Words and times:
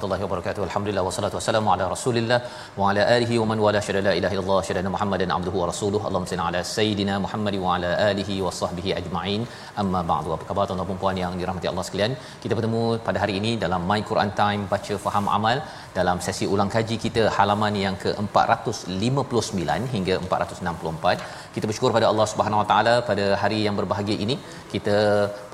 warahmatullahi 0.00 0.24
wabarakatuh. 0.26 0.62
Alhamdulillah 0.68 1.04
wassalatu 1.06 1.36
wassalamu 1.38 1.68
ala 1.72 1.84
Rasulillah 1.92 2.38
wa 2.80 2.84
ala 2.90 3.02
alihi 3.16 3.34
wa 3.40 3.46
man 3.50 3.58
wala 3.64 3.80
syada 3.86 4.00
la 4.06 4.12
ilaha 4.18 4.34
illallah 4.36 4.60
syada 4.68 4.92
Muhammadan 4.94 5.30
abduhu 5.36 5.58
wa 5.62 5.66
rasuluhu. 5.70 6.04
Allahumma 6.08 6.30
salli 6.32 6.44
ala 6.50 6.60
sayidina 6.76 7.14
Muhammad 7.24 7.54
wa 7.64 7.74
ala 7.76 7.90
alihi 8.10 8.36
wa 8.46 8.52
sahbihi 8.60 8.94
ajma'in. 9.00 9.42
Amma 9.82 10.00
ba'du. 10.12 10.32
Apa 10.36 10.44
khabar 10.50 10.64
tuan-tuan 10.68 10.90
dan 10.92 11.00
puan 11.02 11.18
yang 11.22 11.34
dirahmati 11.40 11.68
Allah 11.72 11.84
sekalian? 11.88 12.14
Kita 12.44 12.56
bertemu 12.58 12.82
pada 13.08 13.20
hari 13.24 13.34
ini 13.40 13.52
dalam 13.64 13.84
My 13.90 14.00
Quran 14.10 14.32
Time 14.40 14.64
baca 14.72 14.96
faham 15.06 15.28
amal 15.38 15.58
dalam 15.98 16.18
sesi 16.26 16.44
ulang 16.54 16.70
kaji 16.74 16.96
kita 17.04 17.22
halaman 17.36 17.74
yang 17.84 17.96
ke-459 18.04 19.62
hingga 19.94 20.14
464. 20.26 21.14
Kita 21.54 21.64
bersyukur 21.68 21.90
pada 21.96 22.06
Allah 22.10 22.26
Subhanahu 22.32 22.60
Wa 22.62 22.68
Taala 22.70 22.94
pada 23.10 23.26
hari 23.42 23.58
yang 23.66 23.76
berbahagia 23.80 24.16
ini. 24.24 24.36
Kita 24.74 24.96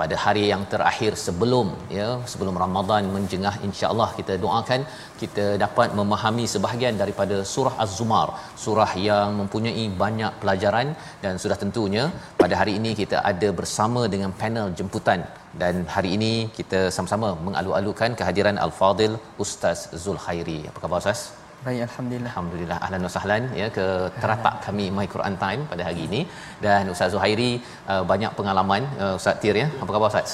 pada 0.00 0.14
hari 0.24 0.44
yang 0.52 0.62
terakhir 0.72 1.12
sebelum 1.26 1.68
ya 1.98 2.08
sebelum 2.32 2.54
Ramadan 2.64 3.04
menjengah 3.16 3.54
insya-Allah 3.68 4.08
kita 4.18 4.36
doakan 4.44 4.82
kita 5.22 5.46
dapat 5.64 5.88
memahami 6.00 6.44
sebahagian 6.54 6.96
daripada 7.02 7.38
surah 7.52 7.74
Az-Zumar, 7.84 8.28
surah 8.64 8.90
yang 9.08 9.30
mempunyai 9.40 9.86
banyak 10.02 10.32
pelajaran 10.42 10.88
dan 11.24 11.34
sudah 11.44 11.58
tentunya 11.64 12.04
pada 12.42 12.54
hari 12.60 12.74
ini 12.80 12.92
kita 13.02 13.18
ada 13.32 13.50
bersama 13.60 14.02
dengan 14.14 14.32
panel 14.42 14.68
jemputan 14.80 15.22
dan 15.62 15.74
hari 15.94 16.10
ini 16.16 16.32
kita 16.58 16.80
sama-sama 16.96 17.28
mengalu-alukan 17.46 18.12
kehadiran 18.18 18.56
Al-Fadil 18.66 19.16
Ustaz 19.44 19.80
Zulkhairi. 20.04 20.60
Apa 20.70 20.78
khabar 20.84 20.98
Ustaz? 21.02 21.20
Baik, 21.66 21.80
Alhamdulillah. 21.88 22.30
Alhamdulillah. 22.32 22.78
Ahlan 22.86 23.06
wa 23.06 23.12
sahlan 23.14 23.44
ya 23.60 23.68
ke 23.76 23.86
teratak 24.22 24.56
kami 24.66 24.86
My 24.98 25.06
Quran 25.14 25.36
Time 25.44 25.62
pada 25.70 25.82
hari 25.88 26.02
ini 26.08 26.20
dan 26.66 26.92
Ustaz 26.94 27.10
Zuhairi 27.14 27.52
uh, 27.92 28.02
banyak 28.12 28.32
pengalaman 28.40 28.84
uh, 29.04 29.14
Ustaz 29.20 29.40
Tir 29.44 29.56
ya. 29.62 29.68
Apa 29.82 29.90
khabar 29.96 30.10
Ustaz? 30.12 30.32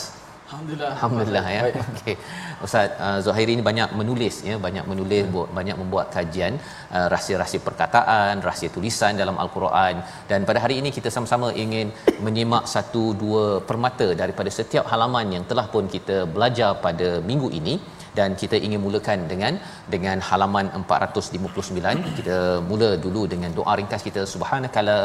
Alhamdulillah. 0.53 0.91
Alhamdulillah 0.95 1.45
ya. 1.57 1.61
Okey. 1.93 2.15
Ustaz 2.67 2.89
uh, 3.05 3.19
Zuhairi 3.25 3.53
ini 3.57 3.63
banyak 3.69 3.91
menulis 4.01 4.37
ya, 4.49 4.57
banyak 4.67 4.85
menulis, 4.91 5.25
buat, 5.35 5.49
banyak 5.59 5.77
membuat 5.81 6.07
kajian 6.17 6.55
uh, 6.97 7.07
rahsia-rahsia 7.15 7.61
perkataan, 7.69 8.45
rahsia 8.49 8.69
tulisan 8.77 9.17
dalam 9.23 9.39
Al-Quran. 9.45 10.05
Dan 10.33 10.45
pada 10.51 10.61
hari 10.65 10.77
ini 10.83 10.93
kita 10.99 11.09
sama-sama 11.17 11.49
ingin 11.65 11.89
menyimak 12.27 12.67
satu 12.75 13.05
dua 13.23 13.47
permata 13.71 14.09
daripada 14.23 14.53
setiap 14.59 14.85
halaman 14.93 15.33
yang 15.37 15.47
telah 15.53 15.67
pun 15.75 15.87
kita 15.97 16.19
belajar 16.37 16.71
pada 16.87 17.11
minggu 17.33 17.51
ini. 17.61 17.77
Dan 18.17 18.31
kita 18.41 18.57
ingin 18.65 18.81
mulakan 18.85 19.21
dengan 19.31 19.55
dengan 19.93 20.19
halaman 20.29 20.67
459 20.79 22.17
kita 22.19 22.39
mula 22.71 22.91
dulu 23.05 23.23
dengan 23.33 23.51
doa 23.59 23.73
ringkas 23.81 24.03
kita. 24.09 24.23
Subhanakala 24.33 24.99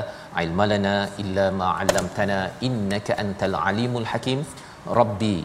ilmalana 0.44 0.96
illa 1.24 1.46
ma 1.59 1.68
'allamtana 1.79 2.40
innaka 2.68 3.16
antal 3.24 3.56
alimul 3.69 4.08
hakim 4.12 4.41
Rabbi 4.99 5.35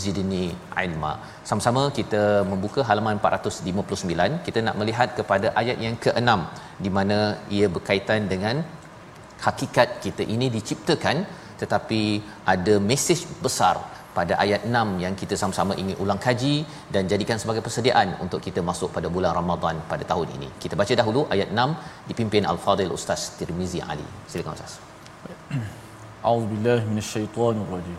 zidni 0.00 0.44
ilma. 0.84 1.12
Sama-sama 1.48 1.82
kita 1.98 2.22
membuka 2.50 2.80
halaman 2.88 3.16
459. 3.22 4.44
Kita 4.46 4.58
nak 4.66 4.76
melihat 4.80 5.08
kepada 5.18 5.48
ayat 5.62 5.78
yang 5.86 5.96
ke-6 6.04 6.30
di 6.84 6.90
mana 6.98 7.18
ia 7.58 7.68
berkaitan 7.76 8.28
dengan 8.32 8.58
hakikat 9.46 9.88
kita 10.04 10.22
ini 10.34 10.48
diciptakan 10.56 11.16
tetapi 11.60 12.02
ada 12.52 12.74
mesej 12.90 13.20
besar 13.44 13.76
pada 14.18 14.34
ayat 14.44 14.62
6 14.66 15.02
yang 15.04 15.14
kita 15.20 15.34
sama-sama 15.40 15.72
ingin 15.82 15.96
ulang 16.04 16.20
kaji 16.26 16.54
dan 16.94 17.02
jadikan 17.12 17.38
sebagai 17.42 17.62
persediaan 17.66 18.08
untuk 18.24 18.40
kita 18.46 18.60
masuk 18.70 18.90
pada 18.96 19.08
bulan 19.14 19.32
Ramadan 19.38 19.76
pada 19.92 20.04
tahun 20.12 20.28
ini. 20.36 20.48
Kita 20.62 20.74
baca 20.80 20.94
dahulu 21.00 21.22
ayat 21.34 21.48
6 21.64 22.10
dipimpin 22.10 22.44
Al-Fadil 22.52 22.92
Ustaz 22.98 23.22
Tirmizi 23.38 23.80
Ali. 23.92 24.06
Silakan 24.30 24.58
Ustaz. 24.58 24.74
A'udzubillahi 26.28 26.84
minasyaitonirrajim. 26.90 27.98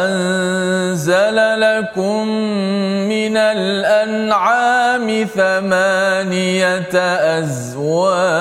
وأنزل 0.00 1.60
لكم 1.60 2.28
من 3.08 3.36
الأنعام 3.36 5.26
ثمانية 5.34 6.94
أزواج 7.38 8.40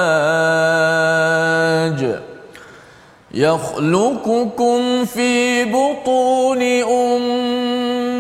يخلقكم 3.33 5.05
في 5.05 5.65
بطون 5.65 6.61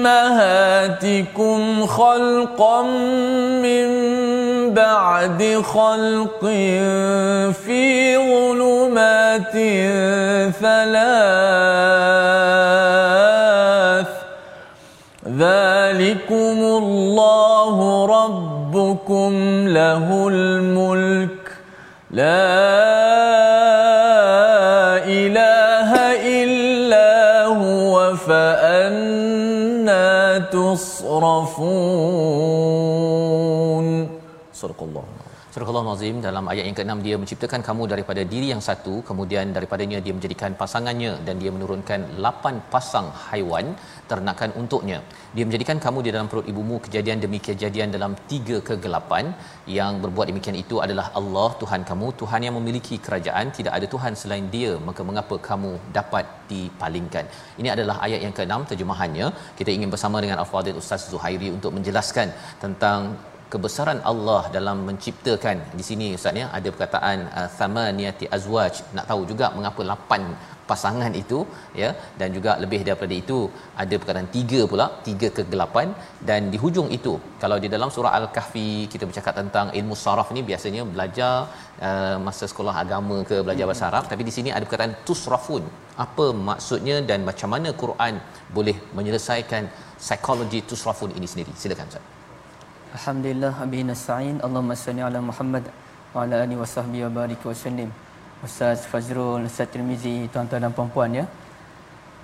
أمهاتكم 0.05 1.85
خلقا 1.85 2.81
من 3.63 3.89
بعد 4.73 5.61
خلق 5.63 6.45
في 7.65 8.17
ظلمات 8.17 9.51
ثلاث 10.61 11.89
ذلكم 15.39 16.57
الله 16.83 18.05
ربكم 18.05 19.31
له 19.67 20.27
الملك. 20.27 21.39
لا 22.11 22.59
إله 25.07 25.89
إلا 26.43 27.45
هو 27.45 28.15
فأنا 28.15 30.07
تصرفون. 30.51 31.39
صدق 34.53 34.83
الله. 34.83 35.18
Surah 35.53 35.69
Al-Azim 35.81 36.17
dalam 36.25 36.45
ayat 36.51 36.65
yang 36.67 36.75
ke-6 36.77 36.95
dia 37.05 37.15
menciptakan 37.21 37.61
kamu 37.67 37.83
daripada 37.91 38.21
diri 38.31 38.47
yang 38.53 38.61
satu 38.65 38.91
kemudian 39.07 39.45
daripadanya 39.55 39.99
dia 40.05 40.13
menjadikan 40.17 40.51
pasangannya 40.59 41.11
dan 41.27 41.35
dia 41.41 41.51
menurunkan 41.55 41.99
8 42.25 42.59
pasang 42.73 43.07
haiwan 43.27 43.65
ternakan 44.11 44.51
untuknya. 44.61 44.99
Dia 45.35 45.45
menjadikan 45.47 45.77
kamu 45.85 45.99
di 46.05 46.09
dalam 46.15 46.27
perut 46.31 46.45
ibumu 46.51 46.75
kejadian 46.85 47.17
demi 47.23 47.39
kejadian 47.47 47.89
dalam 47.95 48.13
tiga 48.31 48.59
kegelapan 48.67 49.25
yang 49.77 49.97
berbuat 50.03 50.29
demikian 50.31 50.59
itu 50.61 50.77
adalah 50.85 51.07
Allah 51.21 51.49
Tuhan 51.63 51.81
kamu, 51.89 52.09
Tuhan 52.21 52.45
yang 52.47 52.55
memiliki 52.59 52.97
kerajaan, 53.07 53.49
tidak 53.57 53.73
ada 53.79 53.89
Tuhan 53.95 54.13
selain 54.21 54.45
dia, 54.55 54.71
maka 54.89 55.01
mengapa 55.09 55.37
kamu 55.49 55.73
dapat 55.97 56.27
dipalingkan. 56.51 57.25
Ini 57.61 57.71
adalah 57.75 57.97
ayat 58.05 58.21
yang 58.27 58.35
ke-6 58.37 58.69
terjemahannya. 58.73 59.29
Kita 59.57 59.73
ingin 59.77 59.89
bersama 59.95 60.21
dengan 60.25 60.37
Al-Fadhil 60.45 60.79
Ustaz 60.83 61.09
Zuhairi 61.09 61.49
untuk 61.57 61.73
menjelaskan 61.79 62.29
tentang 62.65 63.17
kebesaran 63.53 63.99
Allah 64.11 64.41
dalam 64.55 64.77
menciptakan. 64.87 65.57
Di 65.79 65.83
sini 65.89 66.07
ustaz 66.17 66.39
ya 66.41 66.47
ada 66.57 66.69
perkataan 66.73 67.19
uh, 67.39 67.49
thamaniyati 67.57 68.25
azwaj. 68.37 68.75
Nak 68.95 69.05
tahu 69.11 69.21
juga 69.31 69.47
mengapa 69.57 69.83
lapan 69.91 70.23
pasangan 70.69 71.13
itu 71.21 71.37
ya 71.81 71.89
dan 72.19 72.29
juga 72.35 72.51
lebih 72.63 72.79
daripada 72.87 73.13
itu 73.21 73.37
ada 73.83 73.95
perkataan 74.01 74.29
tiga 74.35 74.61
pula 74.71 74.85
tiga 75.07 75.27
kegelapan. 75.37 75.87
Dan 76.29 76.51
di 76.53 76.57
hujung 76.63 76.89
itu 76.97 77.13
kalau 77.43 77.57
di 77.63 77.69
dalam 77.75 77.91
surah 77.95 78.13
al-kahfi 78.19 78.69
kita 78.93 79.03
bercakap 79.09 79.33
tentang 79.41 79.69
ilmu 79.79 79.97
saraf 80.03 80.29
ni 80.37 80.43
biasanya 80.51 80.83
belajar 80.93 81.33
uh, 81.87 82.17
masa 82.27 82.45
sekolah 82.51 82.75
agama 82.83 83.19
ke 83.31 83.39
belajar 83.47 83.65
bahasa 83.71 83.85
Arab. 83.91 84.05
Tapi 84.13 84.23
di 84.29 84.35
sini 84.37 84.51
ada 84.55 84.63
perkataan 84.67 84.95
tusrafun. 85.09 85.65
Apa 86.05 86.27
maksudnya 86.49 86.97
dan 87.09 87.19
macam 87.31 87.51
mana 87.55 87.71
Quran 87.83 88.15
boleh 88.57 88.77
menyelesaikan 88.99 89.65
psikologi 90.03 90.61
tusrafun 90.69 91.11
ini 91.19 91.27
sendiri? 91.33 91.53
Silakan 91.63 91.91
ustaz 91.91 92.18
Alhamdulillah 92.97 93.53
Abi 93.63 93.79
Nasta'in 93.89 94.37
Allahumma 94.45 94.75
salli 94.83 95.01
ala 95.07 95.19
Muhammad 95.29 95.65
wa 96.13 96.25
ala 96.25 96.37
alihi 96.43 96.57
wa 96.61 96.65
wa 97.05 97.11
barik 97.17 97.41
wa 97.49 97.53
sallim 97.63 97.89
Ustaz 98.45 98.87
Fazrul, 98.91 99.45
Ustaz 99.49 99.67
Tirmizi, 99.71 100.15
tuan-tuan 100.33 100.63
dan 100.63 100.71
puan-puan 100.77 101.11
ya. 101.19 101.25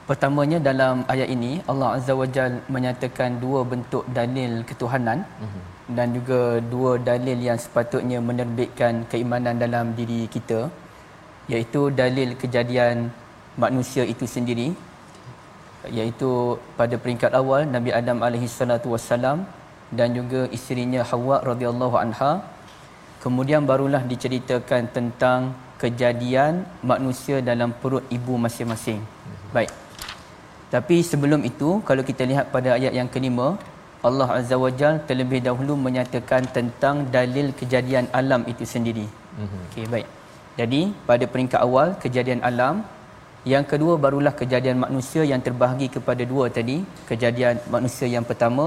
Pertamanya 0.10 0.58
dalam 0.68 0.96
ayat 1.14 1.30
ini 1.36 1.52
Allah 1.72 1.90
Azza 1.98 2.14
wa 2.22 2.28
Jal 2.36 2.54
menyatakan 2.76 3.38
dua 3.44 3.62
bentuk 3.72 4.06
dalil 4.18 4.52
ketuhanan 4.70 5.20
uh-huh. 5.46 5.64
dan 5.98 6.08
juga 6.18 6.42
dua 6.74 6.92
dalil 7.10 7.38
yang 7.48 7.60
sepatutnya 7.66 8.20
menerbitkan 8.30 9.06
keimanan 9.12 9.62
dalam 9.64 9.94
diri 10.00 10.22
kita 10.36 10.60
iaitu 11.54 11.82
dalil 12.02 12.34
kejadian 12.42 13.10
manusia 13.64 14.06
itu 14.14 14.26
sendiri 14.36 14.68
iaitu 15.98 16.32
pada 16.80 16.96
peringkat 17.02 17.32
awal 17.42 17.62
Nabi 17.76 17.94
Adam 18.00 18.20
alaihi 18.28 18.50
salatu 18.60 18.94
wasalam 18.94 19.46
dan 20.00 20.10
juga 20.18 20.42
isterinya 20.58 21.02
Hawa 21.12 21.38
radhiyallahu 21.50 21.96
anha 22.04 22.32
kemudian 23.24 23.64
barulah 23.70 24.04
diceritakan 24.12 24.84
tentang 24.98 25.40
kejadian 25.84 26.54
manusia 26.92 27.38
dalam 27.50 27.70
perut 27.82 28.06
ibu 28.18 28.34
masing-masing. 28.46 29.00
Baik. 29.56 29.72
Tapi 30.74 30.98
sebelum 31.10 31.42
itu, 31.50 31.70
kalau 31.88 32.04
kita 32.10 32.24
lihat 32.32 32.46
pada 32.56 32.70
ayat 32.78 32.94
yang 33.00 33.10
kelima, 33.16 33.48
Allah 34.08 34.30
Azza 34.38 34.56
wa 34.64 34.72
Jal 34.80 34.96
terlebih 35.10 35.40
dahulu 35.48 35.74
menyatakan 35.86 36.44
tentang 36.58 36.96
dalil 37.16 37.48
kejadian 37.60 38.06
alam 38.20 38.42
itu 38.52 38.66
sendiri. 38.74 39.06
Mhm. 39.44 39.62
Okey, 39.68 39.86
baik. 39.94 40.08
Jadi, 40.60 40.82
pada 41.10 41.26
peringkat 41.32 41.60
awal, 41.68 41.88
kejadian 42.04 42.42
alam. 42.50 42.76
Yang 43.54 43.66
kedua, 43.72 43.94
barulah 44.04 44.34
kejadian 44.42 44.78
manusia 44.86 45.24
yang 45.32 45.42
terbahagi 45.48 45.88
kepada 45.96 46.24
dua 46.32 46.46
tadi. 46.58 46.78
Kejadian 47.10 47.56
manusia 47.76 48.08
yang 48.16 48.26
pertama. 48.30 48.66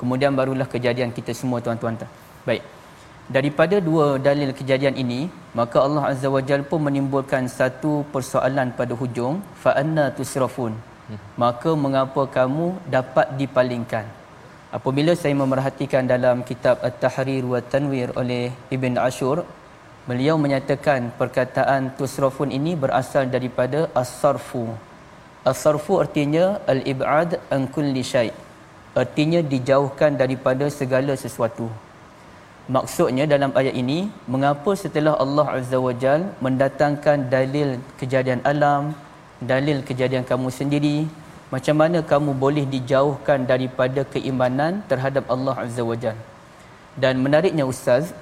Kemudian 0.00 0.32
barulah 0.38 0.68
kejadian 0.74 1.10
kita 1.16 1.32
semua, 1.40 1.58
tuan-tuan. 1.64 1.96
Baik. 2.48 2.62
Daripada 3.36 3.76
dua 3.88 4.06
dalil 4.26 4.50
kejadian 4.58 4.94
ini 5.02 5.18
maka 5.58 5.76
Allah 5.86 6.04
Azza 6.10 6.28
wa 6.34 6.40
Jalla 6.48 6.66
pun 6.70 6.80
menimbulkan 6.86 7.44
satu 7.58 7.92
persoalan 8.14 8.74
pada 8.78 8.94
hujung. 9.00 9.34
Fa 9.62 9.72
anna 9.82 10.06
tusrafun. 10.16 10.72
Maka 11.42 11.70
mengapa 11.84 12.22
kamu 12.36 12.66
dapat 12.96 13.26
dipalingkan? 13.40 14.06
Apabila 14.78 15.12
saya 15.20 15.34
memerhatikan 15.42 16.10
dalam 16.14 16.42
kitab 16.50 16.82
At-Tahrir 16.88 17.44
wa 17.52 17.60
Tanwir 17.72 18.10
oleh 18.20 18.44
Ibn 18.76 18.94
Ashur 19.06 19.36
beliau 20.10 20.34
menyatakan 20.44 21.10
perkataan 21.20 21.90
tusrafun 21.98 22.50
ini 22.58 22.74
berasal 22.82 23.26
daripada 23.34 23.80
as-sarfu. 24.02 24.64
As-sarfu 25.50 25.94
artinya 26.04 26.46
al-ib'ad 26.74 27.38
an 27.54 27.66
kulli 27.74 28.02
syai' 28.12 28.30
artinya 28.94 29.40
dijauhkan 29.52 30.18
daripada 30.18 30.66
segala 30.70 31.14
sesuatu 31.14 31.68
Maksudnya 32.74 33.24
dalam 33.30 33.50
ayat 33.60 33.74
ini, 33.82 33.98
mengapa 34.32 34.70
setelah 34.82 35.14
Allah 35.22 35.46
Azza 35.58 35.78
wa 35.86 35.94
Jal 36.02 36.20
mendatangkan 36.44 37.26
dalil 37.32 37.70
kejadian 38.00 38.40
alam, 38.50 38.94
dalil 39.50 39.78
kejadian 39.88 40.22
kamu 40.30 40.48
sendiri, 40.58 40.98
macam 41.54 41.76
mana 41.82 41.98
kamu 42.10 42.30
boleh 42.44 42.64
dijauhkan 42.74 43.42
daripada 43.52 44.06
keimanan 44.14 44.86
terhadap 44.90 45.26
Allah 45.34 45.56
Azza 45.64 45.82
wa 45.90 45.98
Jal. 46.02 46.14
Dan 47.02 47.26
menariknya 47.26 47.66
Ustaz, 47.72 48.14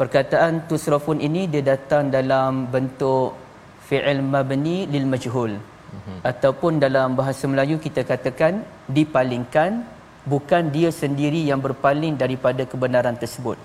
perkataan 0.00 0.66
tusrafun 0.66 1.22
ini 1.28 1.46
dia 1.52 1.62
datang 1.72 2.10
dalam 2.16 2.66
bentuk 2.74 3.38
fi'il 3.86 4.22
mabni 4.34 4.78
lil 4.94 5.06
majhul. 5.14 5.54
Mm-hmm. 5.54 6.18
Ataupun 6.30 6.82
dalam 6.82 7.14
bahasa 7.14 7.46
Melayu 7.52 7.78
kita 7.86 8.02
katakan 8.02 8.66
dipalingkan 8.98 9.84
bukan 10.26 10.70
dia 10.74 10.90
sendiri 10.94 11.40
yang 11.50 11.58
berpaling 11.58 12.14
daripada 12.22 12.62
kebenaran 12.62 13.16
tersebut. 13.18 13.58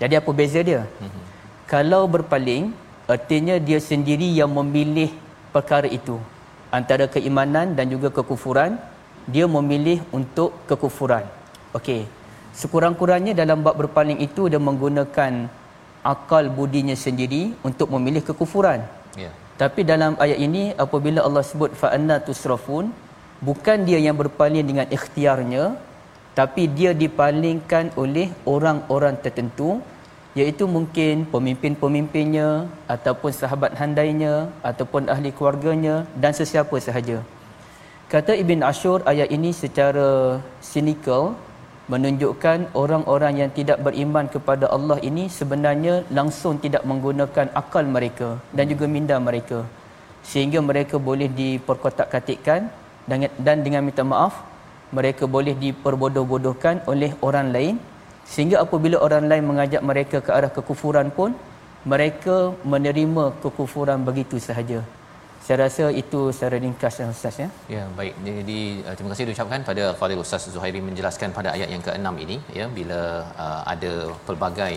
Jadi 0.00 0.14
apa 0.20 0.30
beza 0.30 0.60
dia? 0.62 0.82
Mm-hmm. 0.86 1.22
Kalau 1.66 2.02
berpaling, 2.06 2.70
artinya 3.10 3.56
dia 3.58 3.80
sendiri 3.82 4.28
yang 4.40 4.50
memilih 4.52 5.10
perkara 5.50 5.88
itu. 5.90 6.18
Antara 6.70 7.06
keimanan 7.10 7.74
dan 7.78 7.90
juga 7.90 8.08
kekufuran, 8.12 8.78
dia 9.26 9.46
memilih 9.50 9.98
untuk 10.14 10.54
kekufuran. 10.70 11.24
Okey. 11.74 12.06
Sekurang-kurangnya 12.56 13.34
dalam 13.36 13.60
bab 13.66 13.76
berpaling 13.76 14.18
itu 14.26 14.48
dia 14.52 14.60
menggunakan 14.68 15.32
akal 16.12 16.44
budinya 16.58 16.96
sendiri 16.96 17.52
untuk 17.68 17.90
memilih 17.94 18.22
kekufuran. 18.28 18.80
Yeah. 19.18 19.34
Tapi 19.60 19.82
dalam 19.90 20.14
ayat 20.24 20.38
ini 20.46 20.62
apabila 20.84 21.20
Allah 21.26 21.44
sebut 21.50 21.72
fa 21.80 21.88
anna 21.96 22.16
tusrafun 22.26 22.92
bukan 23.48 23.78
dia 23.88 23.98
yang 24.06 24.16
berpaling 24.16 24.64
dengan 24.70 24.86
ikhtiarnya 24.96 25.64
tapi 26.38 26.62
dia 26.78 26.90
dipalingkan 27.02 27.84
oleh 28.02 28.28
orang-orang 28.54 29.14
tertentu 29.24 29.68
iaitu 30.38 30.64
mungkin 30.76 31.24
pemimpin-pemimpinnya 31.32 32.48
ataupun 32.94 33.32
sahabat 33.40 33.72
handainya 33.80 34.34
ataupun 34.70 35.08
ahli 35.14 35.30
keluarganya 35.36 35.94
dan 36.22 36.36
sesiapa 36.40 36.76
sahaja. 36.86 37.18
Kata 38.12 38.32
Ibn 38.42 38.60
Ashur 38.70 38.98
ayat 39.12 39.32
ini 39.36 39.50
secara 39.62 40.08
cynical 40.70 41.32
menunjukkan 41.92 42.58
orang-orang 42.82 43.34
yang 43.40 43.50
tidak 43.58 43.78
beriman 43.86 44.26
kepada 44.34 44.68
Allah 44.76 44.98
ini 45.08 45.24
sebenarnya 45.38 45.94
langsung 46.18 46.54
tidak 46.64 46.82
menggunakan 46.90 47.48
akal 47.60 47.84
mereka 47.96 48.28
dan 48.56 48.68
juga 48.72 48.86
minda 48.96 49.16
mereka 49.28 49.58
sehingga 50.30 50.60
mereka 50.68 50.98
boleh 51.08 51.28
diperkotak-katikkan 51.40 52.68
dan 53.46 53.56
dengan 53.66 53.82
minta 53.88 54.04
maaf 54.12 54.34
mereka 54.98 55.24
boleh 55.36 55.54
diperbodoh-bodohkan 55.64 56.86
oleh 56.92 57.10
orang 57.28 57.50
lain 57.56 57.76
sehingga 58.26 58.62
apabila 58.64 58.98
orang 59.06 59.26
lain 59.30 59.44
mengajak 59.50 59.82
mereka 59.90 60.18
ke 60.26 60.30
arah 60.38 60.50
kekufuran 60.50 61.10
pun 61.18 61.34
mereka 61.86 62.54
menerima 62.72 63.24
kekufuran 63.42 64.02
begitu 64.02 64.38
sahaja 64.42 64.82
saya 65.46 65.56
rasa 65.62 65.84
itu 65.94 66.20
secara 66.34 66.56
ringkas 66.62 66.94
ya 67.00 67.06
Ustaz 67.06 67.36
ya. 67.42 67.48
Ya, 67.74 67.82
baik. 67.98 68.14
Jadi 68.26 68.82
uh, 68.82 68.94
terima 68.98 69.10
kasih 69.14 69.24
diucapkan 69.30 69.62
pada 69.68 69.84
Fadil 69.98 70.18
Ustaz 70.18 70.50
Zuhairi 70.54 70.80
menjelaskan 70.82 71.30
pada 71.36 71.54
ayat 71.54 71.70
yang 71.74 71.82
ke-6 71.86 72.08
ini 72.24 72.36
ya 72.58 72.66
bila 72.78 73.22
uh, 73.44 73.62
ada 73.62 73.92
pelbagai 74.26 74.72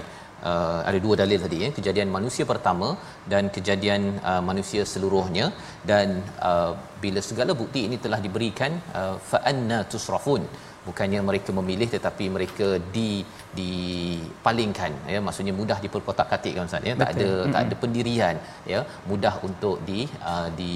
uh, 0.51 0.79
ada 0.89 0.99
dua 1.05 1.15
dalil 1.21 1.39
tadi 1.45 1.57
ya. 1.65 1.69
Kejadian 1.77 2.09
manusia 2.17 2.45
pertama 2.53 2.89
dan 3.33 3.51
kejadian 3.57 4.01
uh, 4.31 4.41
manusia 4.49 4.83
seluruhnya. 4.93 5.45
Dan 5.91 6.07
uh, 6.49 6.71
bila 7.03 7.21
segala 7.29 7.53
bukti 7.61 7.83
ini 7.89 7.99
telah 8.05 8.19
diberikan 8.25 8.73
uh, 9.01 9.15
fa 9.31 9.41
anna 9.51 9.79
tusrafun. 9.93 10.43
Bukannya 10.87 11.21
mereka 11.27 11.49
memilih 11.57 11.87
tetapi 11.93 12.25
mereka 12.35 12.67
di 12.95 13.09
dipalingkan 13.57 14.91
ya. 15.13 15.19
Maksudnya 15.25 15.53
mudah 15.59 15.77
diperkotak-katikkan 15.85 16.69
ustaz 16.69 16.87
ya. 16.89 16.93
Tak 17.01 17.09
ada 17.13 17.27
mm-hmm. 17.29 17.51
tak 17.53 17.61
ada 17.65 17.75
pendirian 17.83 18.35
ya. 18.73 18.79
Mudah 19.09 19.33
untuk 19.47 19.75
di 19.89 19.99
uh, 20.31 20.47
di 20.59 20.73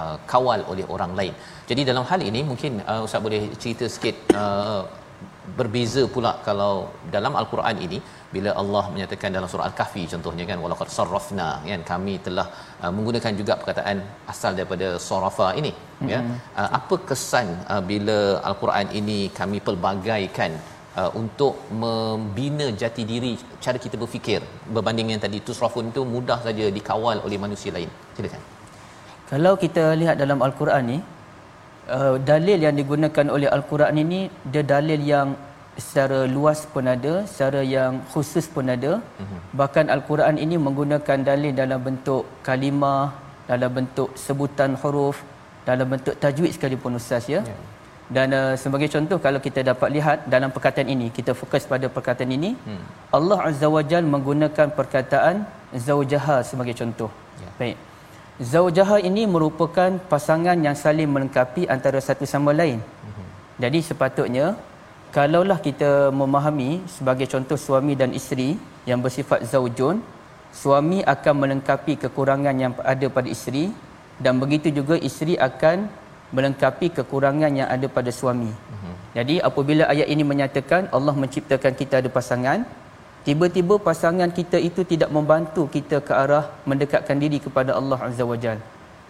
uh, 0.00 0.16
kawal 0.32 0.62
oleh 0.72 0.86
orang 0.94 1.12
lain. 1.18 1.34
Jadi 1.70 1.84
dalam 1.90 2.06
hal 2.10 2.20
ini 2.30 2.42
mungkin 2.50 2.80
uh, 2.90 3.06
ustaz 3.06 3.22
boleh 3.26 3.42
cerita 3.62 3.86
sikit 3.96 4.16
uh, 4.42 4.82
berbeza 5.58 6.02
pula 6.14 6.32
kalau 6.46 6.72
dalam 7.14 7.32
al-Quran 7.40 7.76
ini 7.86 7.98
bila 8.34 8.50
Allah 8.60 8.82
menyatakan 8.94 9.30
dalam 9.36 9.48
surah 9.52 9.66
al-kahfi 9.68 10.02
contohnya 10.12 10.44
kan 10.50 10.58
walaqad 10.64 10.90
sarrafna 10.96 11.48
kan 11.70 11.82
kami 11.92 12.14
telah 12.26 12.46
uh, 12.82 12.92
menggunakan 12.96 13.32
juga 13.40 13.52
perkataan 13.60 13.98
asal 14.32 14.52
daripada 14.58 14.88
sarafa 15.06 15.48
ini 15.60 15.72
mm-hmm. 15.74 16.12
ya 16.12 16.20
uh, 16.60 16.68
apa 16.78 16.96
kesan 17.10 17.48
uh, 17.72 17.82
bila 17.90 18.18
al-Quran 18.50 18.88
ini 19.00 19.18
kami 19.40 19.60
pelbagaikan 19.66 20.54
uh, 21.00 21.10
untuk 21.22 21.54
membina 21.84 22.68
jati 22.82 23.04
diri 23.12 23.32
cara 23.64 23.78
kita 23.84 23.98
berfikir 24.02 24.40
berbanding 24.76 25.10
yang 25.14 25.22
tadi 25.26 25.40
tusrafun 25.48 25.90
itu 25.92 26.04
mudah 26.14 26.38
saja 26.46 26.66
dikawal 26.78 27.18
oleh 27.28 27.40
manusia 27.44 27.72
lain? 27.76 27.90
Silakan. 28.16 28.42
Kalau 29.32 29.54
kita 29.64 29.84
lihat 30.00 30.16
dalam 30.22 30.38
al-Quran 30.46 30.84
ni 30.92 30.98
uh, 31.88 32.16
dalil 32.30 32.58
yang 32.66 32.76
digunakan 32.80 33.26
oleh 33.36 33.48
al-Quran 33.56 33.96
ini 34.04 34.20
dia 34.52 34.64
dalil 34.74 35.00
yang 35.14 35.28
secara 35.84 36.28
luas 36.28 36.68
pun 36.72 36.84
ada, 36.94 37.24
secara 37.32 37.60
yang 37.64 37.92
khusus 38.12 38.46
pun 38.54 38.68
ada. 38.68 38.92
Uh-huh. 39.00 39.40
Bahkan 39.60 39.88
Al-Quran 39.94 40.36
ini 40.44 40.56
menggunakan 40.60 41.18
dalil 41.30 41.52
dalam 41.56 41.80
bentuk 41.80 42.28
kalimah, 42.48 43.16
dalam 43.50 43.70
bentuk 43.78 44.12
sebutan 44.24 44.76
huruf, 44.80 45.24
dalam 45.68 45.86
bentuk 45.92 46.14
tajwid 46.22 46.52
sekalipun 46.56 47.00
ustaz 47.00 47.26
ya. 47.34 47.40
Yeah. 47.40 47.60
Dan 48.12 48.28
uh, 48.36 48.52
sebagai 48.62 48.88
contoh 48.92 49.16
kalau 49.26 49.40
kita 49.40 49.64
dapat 49.64 49.88
lihat 49.96 50.18
dalam 50.28 50.52
perkataan 50.52 50.88
ini, 50.94 51.08
kita 51.18 51.32
fokus 51.32 51.64
pada 51.64 51.88
perkataan 51.88 52.28
ini, 52.28 52.52
hmm. 52.52 52.84
Allah 53.16 53.38
Azza 53.48 53.68
wa 53.76 53.80
Jal 53.90 54.04
menggunakan 54.14 54.68
perkataan 54.78 55.48
zaujaha 55.72 56.44
sebagai 56.44 56.76
contoh. 56.76 57.08
Ya. 57.40 57.48
Baik. 57.60 57.76
Zaujaha 58.40 58.96
ini 59.04 59.28
merupakan 59.28 59.90
pasangan 60.08 60.56
yang 60.56 60.72
saling 60.72 61.10
melengkapi 61.10 61.68
antara 61.68 62.00
satu 62.00 62.24
sama 62.24 62.56
lain. 62.56 62.80
Hmm. 62.80 63.28
Jadi 63.60 63.78
sepatutnya 63.84 64.56
kalaulah 65.12 65.60
kita 65.60 66.08
memahami 66.08 66.80
sebagai 66.88 67.28
contoh 67.28 67.60
suami 67.60 67.92
dan 67.92 68.16
isteri 68.16 68.56
yang 68.88 69.04
bersifat 69.04 69.44
zaujun, 69.44 70.00
suami 70.56 71.04
akan 71.04 71.34
melengkapi 71.42 72.00
kekurangan 72.00 72.56
yang 72.56 72.72
ada 72.80 73.06
pada 73.12 73.28
isteri 73.28 73.68
dan 74.24 74.40
begitu 74.42 74.72
juga 74.72 74.96
isteri 74.96 75.36
akan 75.36 75.88
melengkapi 76.32 76.88
kekurangan 76.96 77.52
yang 77.52 77.68
ada 77.68 77.86
pada 77.96 78.08
suami. 78.08 78.48
Uh-huh. 78.48 78.94
Jadi 79.16 79.36
apabila 79.48 79.84
ayat 79.92 80.08
ini 80.08 80.24
menyatakan 80.24 80.88
Allah 80.96 81.12
menciptakan 81.12 81.76
kita 81.76 82.00
ada 82.00 82.08
pasangan, 82.08 82.64
tiba-tiba 83.26 83.74
pasangan 83.88 84.30
kita 84.38 84.58
itu 84.68 84.82
tidak 84.92 85.10
membantu 85.16 85.62
kita 85.76 85.96
ke 86.06 86.12
arah 86.22 86.44
mendekatkan 86.70 87.16
diri 87.22 87.38
kepada 87.46 87.70
Allah 87.80 87.98
Azza 88.08 88.24
wa 88.32 88.38
Jal. 88.44 88.58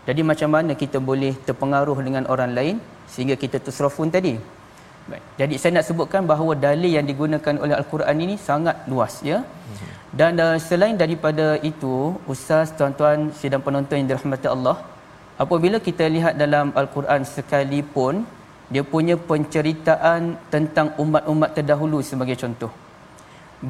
Jadi 0.09 0.21
macam 0.31 0.51
mana 0.57 0.73
kita 0.83 0.99
boleh 1.11 1.33
terpengaruh 1.47 1.99
dengan 2.07 2.25
orang 2.33 2.53
lain 2.59 2.77
sehingga 3.13 3.37
kita 3.43 3.57
tusrafun 3.67 4.11
tadi? 4.17 4.35
Baik. 5.11 5.25
Jadi 5.41 5.55
saya 5.61 5.73
nak 5.77 5.87
sebutkan 5.89 6.23
bahawa 6.31 6.53
dalil 6.67 6.91
yang 6.99 7.07
digunakan 7.11 7.55
oleh 7.65 7.75
Al-Quran 7.81 8.17
ini 8.25 8.35
sangat 8.49 8.77
luas 8.93 9.15
ya. 9.31 9.39
Dan 10.21 10.37
uh, 10.45 10.57
selain 10.69 10.97
daripada 11.03 11.47
itu, 11.71 11.95
ustaz, 12.33 12.69
tuan-tuan, 12.79 13.33
sidang 13.41 13.65
penonton 13.67 13.97
yang 14.01 14.09
dirahmati 14.11 14.49
Allah, 14.55 14.77
apabila 15.45 15.81
kita 15.89 16.05
lihat 16.17 16.35
dalam 16.43 16.69
al-Quran 16.81 17.23
sekalipun 17.35 18.15
dia 18.73 18.85
punya 18.95 19.17
penceritaan 19.31 20.37
tentang 20.55 20.89
umat-umat 21.05 21.51
terdahulu 21.57 21.99
sebagai 22.11 22.37
contoh 22.43 22.82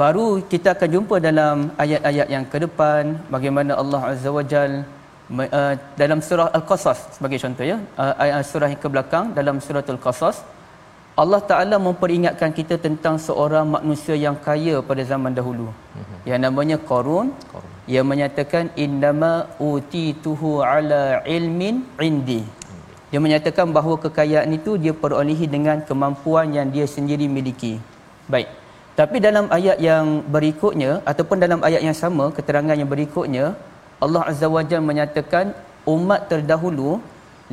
baru 0.00 0.26
kita 0.52 0.68
akan 0.74 0.88
jumpa 0.94 1.16
dalam 1.28 1.56
ayat-ayat 1.84 2.26
yang 2.34 2.44
ke 2.52 2.58
depan 2.64 3.20
bagaimana 3.34 3.72
Allah 3.82 4.00
Azza 4.12 4.30
wa 4.36 4.44
Jal 4.52 4.72
uh, 5.58 5.74
dalam 6.00 6.20
surah 6.28 6.48
al-Qasas 6.58 6.98
sebagai 7.16 7.38
contoh 7.44 7.66
ya. 7.72 7.76
Uh, 8.00 8.14
ayat 8.24 8.48
surah 8.50 8.68
yang 8.72 8.80
ke 8.84 8.88
belakang 8.94 9.26
dalam 9.38 9.60
surah 9.66 9.84
al-Qasas 9.94 10.38
Allah 11.22 11.40
Taala 11.50 11.76
memperingatkan 11.86 12.50
kita 12.58 12.80
tentang 12.84 13.20
seorang 13.26 13.66
manusia 13.76 14.16
yang 14.16 14.36
kaya 14.46 14.80
pada 14.80 15.02
zaman 15.10 15.36
dahulu. 15.38 15.68
Mm-hmm. 15.68 16.18
yang 16.30 16.40
namanya 16.46 16.76
Qarun. 16.90 17.28
Yang 17.94 18.06
menyatakan 18.12 18.64
innama 18.84 19.32
utituhu 19.70 20.50
ala 20.72 21.20
ilmin 21.36 21.84
indi. 22.08 22.40
Dia 23.10 23.20
menyatakan 23.20 23.68
bahawa 23.76 23.96
kekayaan 24.04 24.56
itu 24.56 24.80
dia 24.80 24.94
perolehi 25.02 25.46
dengan 25.54 25.84
kemampuan 25.88 26.54
yang 26.56 26.70
dia 26.74 26.86
sendiri 26.88 27.26
miliki. 27.36 27.76
Baik 28.32 28.61
tapi 29.00 29.16
dalam 29.26 29.46
ayat 29.56 29.78
yang 29.88 30.06
berikutnya 30.34 30.92
ataupun 31.10 31.40
dalam 31.44 31.60
ayat 31.68 31.82
yang 31.86 31.96
sama 32.02 32.24
keterangan 32.36 32.76
yang 32.80 32.90
berikutnya 32.94 33.44
Allah 34.04 34.22
Azza 34.30 34.48
wa 34.54 34.62
Jalla 34.68 34.88
menyatakan 34.90 35.46
umat 35.94 36.20
terdahulu 36.30 36.90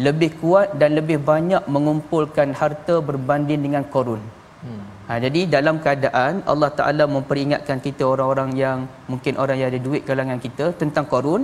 lebih 0.05 0.31
kuat 0.41 0.67
dan 0.81 0.91
lebih 0.99 1.17
banyak 1.29 1.63
mengumpulkan 1.75 2.49
harta 2.59 2.95
berbanding 3.07 3.61
dengan 3.65 3.83
korun. 3.93 4.21
Hmm. 4.63 4.83
Ha, 5.07 5.17
jadi 5.25 5.41
dalam 5.55 5.75
keadaan 5.83 6.33
Allah 6.51 6.69
Ta'ala 6.79 7.03
memperingatkan 7.15 7.77
kita 7.85 8.03
orang-orang 8.13 8.51
yang 8.63 8.79
mungkin 9.11 9.33
orang 9.43 9.57
yang 9.59 9.69
ada 9.71 9.81
duit 9.87 10.03
kalangan 10.09 10.39
kita 10.45 10.65
tentang 10.81 11.05
korun. 11.13 11.43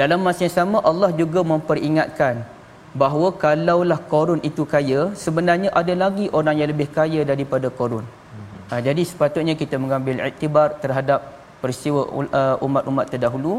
Dalam 0.00 0.20
masa 0.26 0.40
yang 0.46 0.54
sama 0.56 0.78
Allah 0.90 1.10
juga 1.20 1.40
memperingatkan 1.52 2.34
bahawa 3.02 3.28
kalaulah 3.44 4.00
korun 4.12 4.40
itu 4.50 4.64
kaya, 4.72 5.00
sebenarnya 5.24 5.70
ada 5.80 5.94
lagi 6.02 6.26
orang 6.38 6.56
yang 6.60 6.70
lebih 6.72 6.88
kaya 6.98 7.22
daripada 7.32 7.70
korun. 7.80 8.06
Ha, 8.70 8.78
jadi 8.78 9.02
sepatutnya 9.10 9.54
kita 9.62 9.76
mengambil 9.82 10.22
iktibar 10.30 10.78
terhadap 10.82 11.20
peristiwa 11.62 12.02
uh, 12.06 12.56
umat-umat 12.66 13.06
terdahulu 13.12 13.54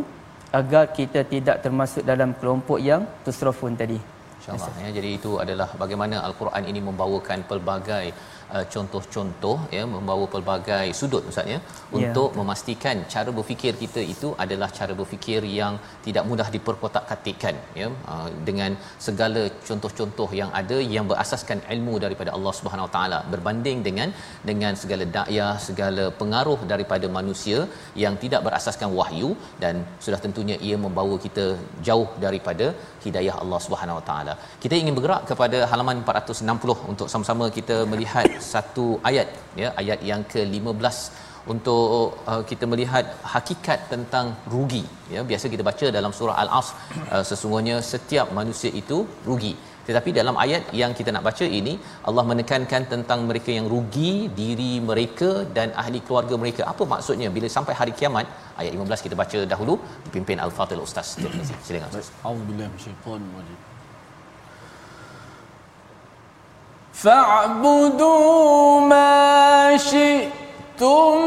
agar 0.59 0.83
kita 0.97 1.21
tidak 1.33 1.59
termasuk 1.65 2.03
dalam 2.11 2.31
kelompok 2.39 2.79
yang 2.89 3.03
tusrafun 3.25 3.75
tadi. 3.81 3.99
InsyaAllah. 4.41 4.73
Ya, 4.83 4.89
jadi 4.97 5.09
itu 5.19 5.31
adalah 5.43 5.69
bagaimana 5.83 6.15
Al-Quran 6.27 6.63
ini 6.71 6.79
membawakan 6.87 7.39
pelbagai 7.49 8.05
uh, 8.55 8.65
contoh-contoh 8.73 9.57
ya 9.75 9.83
membawa 9.93 10.25
pelbagai 10.33 10.87
sudut 10.99 11.23
ustaz 11.31 11.51
ya 11.53 11.59
untuk 11.99 12.29
memastikan 12.39 12.97
cara 13.13 13.29
berfikir 13.37 13.73
kita 13.83 14.01
itu 14.13 14.29
adalah 14.43 14.69
cara 14.79 14.93
berfikir 14.99 15.41
yang 15.59 15.73
tidak 16.05 16.25
mudah 16.29 16.47
diperkotak-katikkan 16.55 17.55
ya 17.81 17.87
uh, 18.13 18.29
dengan 18.49 18.71
segala 19.07 19.43
contoh-contoh 19.69 20.29
yang 20.41 20.51
ada 20.61 20.77
yang 20.95 21.07
berasaskan 21.11 21.61
ilmu 21.75 21.95
daripada 22.05 22.31
Allah 22.37 22.53
Subhanahu 22.59 22.87
Wa 22.87 22.93
Taala 22.97 23.19
berbanding 23.33 23.79
dengan 23.87 24.09
dengan 24.51 24.73
segala 24.83 25.05
dakyah 25.17 25.51
segala 25.67 26.05
pengaruh 26.21 26.59
daripada 26.73 27.07
manusia 27.19 27.59
yang 28.03 28.15
tidak 28.23 28.43
berasaskan 28.47 28.89
wahyu 28.99 29.31
dan 29.63 29.75
sudah 30.05 30.19
tentunya 30.25 30.57
ia 30.67 30.77
membawa 30.85 31.15
kita 31.25 31.45
jauh 31.87 32.09
daripada 32.25 32.67
hidayah 33.05 33.35
Allah 33.43 33.59
Subhanahu 33.65 33.99
Wa 33.99 34.05
Taala. 34.09 34.33
Kita 34.63 34.75
ingin 34.81 34.95
bergerak 34.97 35.23
kepada 35.31 35.59
halaman 35.71 35.97
460 36.05 36.91
untuk 36.91 37.07
sama-sama 37.13 37.45
kita 37.57 37.77
melihat 37.91 38.27
satu 38.51 38.85
ayat 39.09 39.27
ya 39.61 39.69
ayat 39.81 39.99
yang 40.11 40.23
ke-15 40.33 40.97
untuk 41.53 42.21
uh, 42.31 42.43
kita 42.49 42.65
melihat 42.71 43.05
hakikat 43.33 43.79
tentang 43.93 44.25
rugi 44.53 44.83
ya. 45.13 45.21
Biasa 45.31 45.45
kita 45.53 45.63
baca 45.69 45.85
dalam 45.97 46.13
surah 46.19 46.37
al-as 46.43 46.69
uh, 47.13 47.23
sesungguhnya 47.29 47.77
setiap 47.93 48.29
manusia 48.39 48.71
itu 48.81 48.99
rugi. 49.29 49.53
Tetapi 49.87 50.09
dalam 50.17 50.35
ayat 50.43 50.63
yang 50.81 50.91
kita 50.97 51.09
nak 51.15 51.23
baca 51.27 51.45
ini 51.59 51.73
Allah 52.09 52.23
menekankan 52.31 52.83
tentang 52.93 53.19
mereka 53.29 53.49
yang 53.57 53.67
rugi 53.73 54.13
diri 54.41 54.73
mereka 54.89 55.31
dan 55.57 55.73
ahli 55.83 56.01
keluarga 56.07 56.37
mereka. 56.43 56.61
Apa 56.73 56.85
maksudnya? 56.93 57.29
Bila 57.37 57.49
sampai 57.57 57.75
hari 57.81 57.95
kiamat 58.01 58.27
ayat 58.61 58.71
15 58.77 59.05
kita 59.07 59.17
baca 59.23 59.41
dahulu 59.55 59.75
dipimpin 60.05 60.39
al-fadil 60.45 60.85
ustaz. 60.87 61.17
Tirmizi 61.23 61.57
silakan 61.65 61.89
ustaz. 61.91 62.13
Auzubillahi 62.29 62.69
minasyaitanir 62.71 63.37
rajim 63.41 63.70
فاعبدوا 67.03 68.79
ما 68.79 69.77
شئتم 69.77 71.19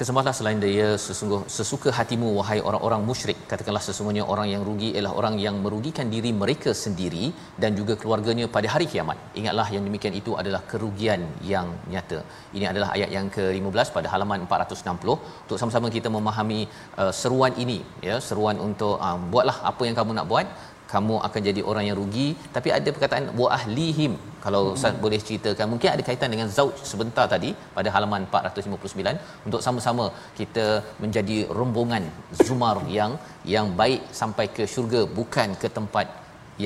maka 0.00 0.08
sembahlah 0.08 0.32
selain 0.36 0.60
dia 0.62 0.86
sesungguh 1.06 1.38
sesuka 1.54 1.90
hatimu 1.96 2.28
wahai 2.36 2.56
orang-orang 2.68 3.02
musyrik. 3.08 3.38
Katakanlah 3.50 3.82
sesungguhnya 3.86 4.22
orang 4.32 4.46
yang 4.52 4.62
rugi 4.68 4.88
ialah 4.96 5.12
orang 5.20 5.34
yang 5.42 5.56
merugikan 5.64 6.06
diri 6.14 6.30
mereka 6.42 6.70
sendiri 6.82 7.24
dan 7.62 7.76
juga 7.80 7.94
keluarganya 8.02 8.46
pada 8.54 8.68
hari 8.74 8.86
kiamat. 8.92 9.18
Ingatlah 9.40 9.66
yang 9.74 9.84
demikian 9.88 10.14
itu 10.20 10.32
adalah 10.42 10.60
kerugian 10.70 11.20
yang 11.50 11.68
nyata. 11.92 12.20
Ini 12.56 12.64
adalah 12.72 12.88
ayat 12.96 13.12
yang 13.16 13.28
ke-15 13.36 13.92
pada 13.96 14.08
halaman 14.14 14.48
460 14.48 15.18
untuk 15.44 15.58
sama-sama 15.62 15.92
kita 15.96 16.08
memahami 16.16 16.60
uh, 17.02 17.12
seruan 17.20 17.52
ini 17.64 17.78
ya 18.08 18.16
seruan 18.28 18.56
untuk 18.68 18.96
uh, 19.08 19.18
buatlah 19.34 19.58
apa 19.72 19.84
yang 19.88 19.98
kamu 20.00 20.16
nak 20.20 20.28
buat 20.32 20.48
kamu 20.92 21.14
akan 21.26 21.40
jadi 21.48 21.60
orang 21.70 21.84
yang 21.88 21.96
rugi. 22.00 22.28
Tapi 22.56 22.68
ada 22.76 22.88
perkataan 22.94 23.24
wa 23.40 23.48
ahlihim. 23.58 24.12
Kalau 24.44 24.62
ustaz 24.76 24.92
hmm. 24.92 25.02
boleh 25.04 25.18
ceritakan 25.26 25.66
mungkin 25.72 25.90
ada 25.94 26.02
kaitan 26.08 26.30
dengan 26.34 26.48
zauj 26.56 26.74
sebentar 26.90 27.26
tadi 27.34 27.50
pada 27.76 27.88
halaman 27.94 28.22
459 28.30 29.46
untuk 29.48 29.60
sama-sama 29.66 30.06
kita 30.40 30.66
menjadi 31.02 31.38
rombongan 31.58 32.04
zumar 32.46 32.76
yang 32.98 33.14
yang 33.54 33.68
baik 33.80 34.02
sampai 34.20 34.46
ke 34.56 34.64
syurga 34.74 35.02
bukan 35.18 35.50
ke 35.62 35.70
tempat 35.78 36.06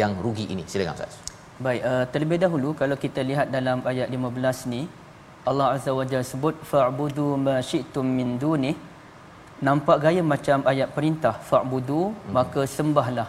yang 0.00 0.14
rugi 0.26 0.46
ini. 0.54 0.64
Silakan 0.72 0.94
ustaz. 0.98 1.14
Baik 1.66 1.82
uh, 1.90 2.04
terlebih 2.12 2.38
dahulu 2.44 2.68
kalau 2.80 2.96
kita 3.04 3.22
lihat 3.30 3.48
dalam 3.56 3.80
ayat 3.90 4.08
15 4.10 4.72
ni 4.74 4.82
Allah 5.50 5.66
azza 5.76 5.92
wajalla 5.98 6.26
sebut 6.32 6.56
fa'budu 6.70 7.26
ma 7.46 7.56
syi'tum 7.70 8.06
min 8.18 8.28
duni 8.42 8.72
nampak 9.66 9.98
gaya 10.04 10.22
macam 10.32 10.58
ayat 10.72 10.88
perintah 10.96 11.34
fa'budu 11.48 12.00
hmm. 12.10 12.32
maka 12.36 12.62
sembahlah 12.76 13.28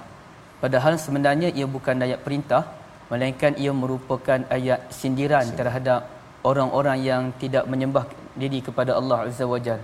Padahal 0.63 0.93
sebenarnya 1.05 1.49
ia 1.59 1.67
bukan 1.75 2.05
ayat 2.07 2.21
perintah. 2.27 2.63
melainkan 3.09 3.53
ia 3.63 3.69
merupakan 3.81 4.39
ayat 4.55 4.79
sindiran 4.99 5.45
terhadap 5.57 6.09
orang-orang 6.49 6.99
yang 7.09 7.23
tidak 7.41 7.65
menyembah 7.71 8.05
diri 8.41 8.59
kepada 8.67 8.97
Allah 8.99 9.29
Azza 9.29 9.45
wa 9.51 9.59
Jal. 9.65 9.77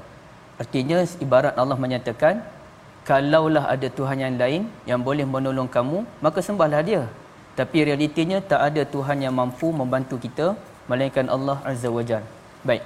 Artinya 0.62 0.98
ibarat 1.26 1.54
Allah 1.62 1.78
menyatakan 1.84 2.42
kalaulah 3.10 3.66
ada 3.74 3.88
Tuhan 3.98 4.18
yang 4.24 4.36
lain 4.42 4.64
yang 4.90 5.02
boleh 5.08 5.26
menolong 5.36 5.70
kamu 5.76 6.00
maka 6.26 6.42
sembahlah 6.48 6.82
dia. 6.90 7.04
Tapi 7.60 7.78
realitinya 7.90 8.40
tak 8.52 8.62
ada 8.68 8.82
Tuhan 8.96 9.18
yang 9.26 9.36
mampu 9.42 9.70
membantu 9.82 10.18
kita 10.26 10.48
melainkan 10.90 11.28
Allah 11.36 11.58
Azza 11.72 11.90
wa 11.98 12.04
Jal. 12.10 12.26
Baik. 12.70 12.84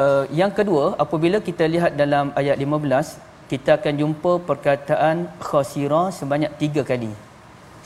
Uh, 0.00 0.24
yang 0.40 0.52
kedua 0.58 0.84
apabila 1.04 1.38
kita 1.48 1.64
lihat 1.74 1.92
dalam 2.02 2.32
ayat 2.40 2.56
15 2.56 3.31
kita 3.52 3.70
akan 3.78 3.94
jumpa 4.00 4.32
perkataan 4.48 5.16
khasira 5.46 6.02
sebanyak 6.18 6.52
tiga 6.60 6.82
kali. 6.90 7.12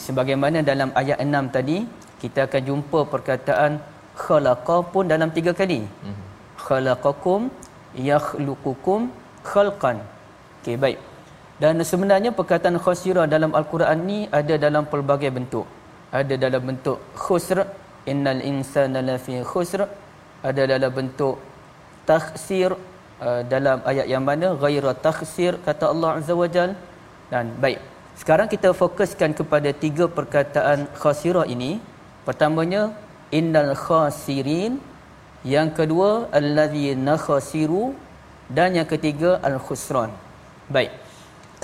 Sebagaimana 0.05 0.59
dalam 0.71 0.91
ayat 1.01 1.19
6 1.25 1.55
tadi, 1.57 1.79
kita 2.23 2.41
akan 2.47 2.63
jumpa 2.69 3.01
perkataan 3.13 3.73
khalaqa 4.23 4.77
pun 4.93 5.05
dalam 5.13 5.31
tiga 5.37 5.53
kali. 5.61 5.81
Mm-hmm. 5.83 6.27
Khalaqakum 6.67 7.41
yakhluqukum 8.11 9.11
khalqan. 9.51 9.99
Okey, 10.61 10.77
baik. 10.85 10.99
Dan 11.63 11.83
sebenarnya 11.91 12.31
perkataan 12.39 12.79
khasira 12.85 13.25
dalam 13.35 13.51
al-Quran 13.59 13.99
ni 14.09 14.19
ada 14.39 14.55
dalam 14.67 14.87
pelbagai 14.93 15.31
bentuk. 15.37 15.67
Ada 16.21 16.35
dalam 16.45 16.63
bentuk 16.69 16.99
khusr, 17.25 17.59
innal 18.11 18.43
insana 18.51 19.03
lafi 19.09 19.43
khusr, 19.53 19.83
ada 20.49 20.63
dalam 20.73 20.93
bentuk 20.99 21.43
takhsir 22.11 22.71
uh, 23.21 23.43
dalam 23.53 23.79
ayat 23.91 24.07
yang 24.13 24.25
mana 24.29 24.49
ghaira 24.63 24.93
takhsir 25.07 25.53
kata 25.67 25.93
Allah 25.93 26.11
Azza 26.21 26.35
wa 26.43 26.49
Jal. 26.55 26.73
Dan 27.33 27.55
baik 27.63 27.79
sekarang 28.21 28.49
kita 28.55 28.71
fokuskan 28.83 29.31
kepada 29.39 29.71
tiga 29.85 30.07
perkataan 30.19 30.89
khasira 31.03 31.45
ini. 31.47 31.79
Pertamanya 32.27 32.83
innal 33.39 33.75
khasirin 33.87 34.79
yang 35.55 35.71
kedua 35.79 36.11
allazina 36.39 37.15
khasiru 37.27 37.95
dan 38.57 38.75
yang 38.79 38.89
ketiga 38.93 39.31
al 39.49 39.59
khusran 39.67 40.11
baik 40.75 40.91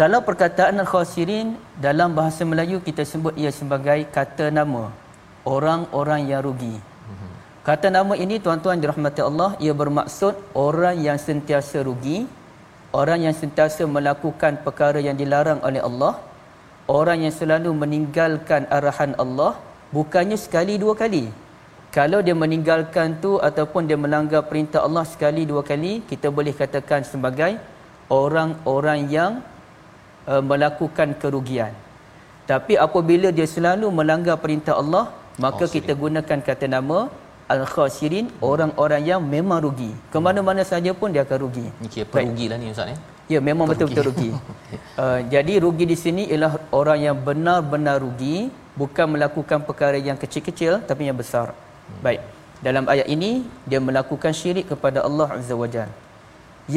kalau 0.01 0.21
perkataan 0.29 0.83
al 0.83 0.89
khasirin 0.93 1.49
dalam 1.87 2.15
bahasa 2.19 2.43
Melayu 2.47 2.79
kita 2.89 3.03
sebut 3.13 3.35
ia 3.43 3.51
sebagai 3.55 4.01
kata 4.17 4.51
nama 4.59 4.85
orang-orang 5.55 6.31
yang 6.31 6.43
rugi 6.47 6.77
Kata 7.63 7.95
nama 7.95 8.19
ini 8.19 8.43
tuan-tuan 8.43 8.83
dirahmati 8.83 9.23
Allah 9.23 9.55
ia 9.63 9.71
bermaksud 9.71 10.35
orang 10.59 10.99
yang 10.99 11.15
sentiasa 11.15 11.87
rugi, 11.87 12.27
orang 12.91 13.23
yang 13.23 13.35
sentiasa 13.39 13.87
melakukan 13.87 14.59
perkara 14.67 14.99
yang 14.99 15.15
dilarang 15.15 15.63
oleh 15.63 15.79
Allah, 15.79 16.19
orang 16.91 17.23
yang 17.23 17.31
selalu 17.31 17.71
meninggalkan 17.71 18.67
arahan 18.67 19.15
Allah 19.15 19.63
bukannya 19.95 20.35
sekali 20.35 20.75
dua 20.75 20.99
kali. 20.99 21.31
Kalau 21.95 22.19
dia 22.19 22.35
meninggalkan 22.35 23.23
tu 23.23 23.39
ataupun 23.39 23.87
dia 23.87 23.95
melanggar 23.95 24.43
perintah 24.51 24.83
Allah 24.83 25.07
sekali 25.07 25.47
dua 25.47 25.63
kali, 25.63 26.03
kita 26.11 26.35
boleh 26.35 26.51
katakan 26.51 27.07
sebagai 27.07 27.63
orang-orang 28.11 29.07
yang 29.07 29.33
uh, 30.27 30.43
melakukan 30.43 31.15
kerugian. 31.15 31.71
Tapi 32.51 32.75
apabila 32.75 33.31
dia 33.31 33.47
selalu 33.47 33.87
melanggar 33.95 34.35
perintah 34.43 34.75
Allah, 34.83 35.15
maka 35.39 35.65
oh, 35.65 35.71
kita 35.71 35.95
gunakan 35.95 36.39
kata 36.43 36.67
nama 36.67 37.22
al-khasirin 37.55 38.27
orang-orang 38.51 39.03
yang 39.11 39.21
memang 39.35 39.61
rugi. 39.67 39.93
Ke 40.13 40.19
mana-mana 40.27 40.63
saja 40.73 40.91
pun 41.01 41.09
dia 41.15 41.23
akan 41.27 41.39
rugi. 41.45 41.67
Ini 41.81 41.89
kira 41.95 42.07
perugilah 42.13 42.57
ni 42.63 42.75
ustaz 42.75 42.93
ya. 42.93 42.97
Ya 43.35 43.41
memang 43.49 43.67
betul-betul 43.71 44.05
rugi. 44.11 44.31
uh, 45.03 45.21
jadi 45.35 45.55
rugi 45.65 45.85
di 45.93 45.97
sini 46.05 46.23
ialah 46.33 46.53
orang 46.81 46.99
yang 47.07 47.17
benar-benar 47.29 47.97
rugi 48.05 48.37
bukan 48.81 49.07
melakukan 49.15 49.59
perkara 49.69 49.99
yang 50.09 50.19
kecil-kecil 50.23 50.73
tapi 50.91 51.09
yang 51.09 51.19
besar. 51.23 51.47
Hmm. 51.53 52.01
Baik. 52.07 52.21
Dalam 52.67 52.85
ayat 52.93 53.07
ini 53.15 53.31
dia 53.71 53.81
melakukan 53.89 54.33
syirik 54.41 54.67
kepada 54.73 54.99
Allah 55.09 55.29
Azza 55.37 55.55
wa 55.63 55.69
Jalla. 55.75 55.95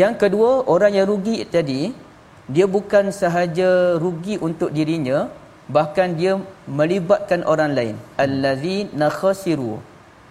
Yang 0.01 0.13
kedua, 0.21 0.51
orang 0.75 0.97
yang 0.97 1.07
rugi 1.11 1.45
tadi 1.55 1.81
dia 2.55 2.65
bukan 2.75 3.05
sahaja 3.21 3.69
rugi 4.03 4.35
untuk 4.47 4.69
dirinya 4.77 5.29
bahkan 5.75 6.09
dia 6.19 6.33
melibatkan 6.79 7.41
orang 7.53 7.71
lain. 7.77 7.95
Allazi 8.25 8.77
nakhasiru 9.01 9.73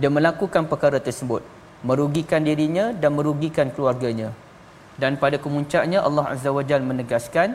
dia 0.00 0.11
melakukan 0.16 0.64
perkara 0.70 0.98
tersebut 0.98 1.42
merugikan 1.88 2.40
dirinya 2.48 2.87
dan 3.02 3.12
merugikan 3.18 3.68
keluarganya. 3.74 4.28
Dan 5.02 5.12
pada 5.22 5.37
kemuncaknya 5.44 6.00
Allah 6.09 6.24
Azza 6.33 6.50
wa 6.57 6.64
Jal 6.68 6.83
menegaskan 6.90 7.48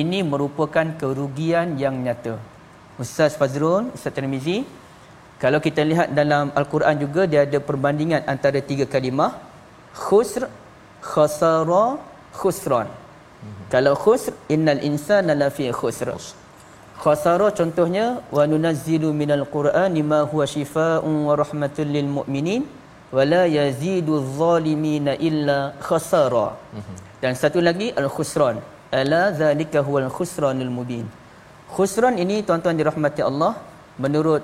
ini 0.00 0.20
merupakan 0.32 0.86
kerugian 1.00 1.68
yang 1.82 1.96
nyata. 2.04 2.36
Ustaz 3.02 3.32
Fazrul 3.40 3.84
Ustaz 3.96 4.12
Tirmizi 4.16 4.58
kalau 5.42 5.58
kita 5.66 5.82
lihat 5.90 6.08
dalam 6.18 6.52
Al-Quran 6.60 6.96
juga 7.04 7.22
dia 7.32 7.42
ada 7.46 7.58
perbandingan 7.68 8.22
antara 8.32 8.60
tiga 8.70 8.84
kalimah 8.94 9.32
khusr 10.06 10.44
khasara 11.12 11.86
khusran. 12.40 12.88
Mm-hmm. 12.88 13.64
kalau 13.74 13.94
khusr 14.02 14.32
innal 14.54 14.82
insana 14.88 15.34
lafi 15.42 15.64
khusr 15.80 16.08
khasara 17.00 17.48
contohnya 17.58 18.20
wa 18.36 18.44
nunazzilu 18.50 19.10
minal 19.20 19.44
qur'ani 19.54 20.02
ma 20.04 20.20
huwa 20.28 20.44
shifaa'un 20.54 21.16
wa 21.28 21.34
rahmatun 21.42 21.86
lil 21.96 22.08
mu'minin 22.16 22.62
wa 23.16 23.22
la 23.32 23.44
yazidu 23.58 24.20
adh-dhalimina 24.20 25.16
illa 25.28 25.58
khasara. 25.88 26.48
Mhm. 26.76 26.96
dan 27.22 27.32
satu 27.38 27.62
lagi 27.62 27.88
al 28.02 28.08
khusran 28.10 28.56
ala 29.00 29.22
zalika 29.40 29.78
huwal 29.86 30.10
khusranul 30.16 30.72
mubin. 30.78 31.06
Khusran 31.74 32.18
ini 32.20 32.42
tuan-tuan 32.46 32.76
dirahmati 32.76 33.22
Allah 33.24 33.52
menurut 34.04 34.42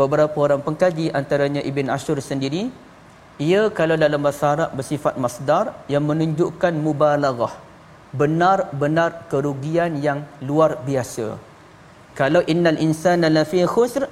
beberapa 0.00 0.36
orang 0.46 0.60
pengkaji 0.66 1.06
antaranya 1.20 1.62
Ibn 1.70 1.86
Ashur 1.96 2.18
sendiri 2.30 2.62
ia 3.48 3.62
kalau 3.78 3.96
dalam 3.98 4.22
bahasa 4.22 4.46
Arab 4.54 4.70
bersifat 4.78 5.14
masdar 5.24 5.74
yang 5.90 6.04
menunjukkan 6.10 6.74
mubalaghah 6.86 7.54
benar-benar 8.20 9.26
kerugian 9.30 9.98
yang 10.06 10.22
luar 10.48 10.78
biasa 10.86 11.34
kalau 12.18 12.42
innal 12.52 12.78
insana 12.86 13.26
lafi 13.36 13.62
khusr 13.74 14.06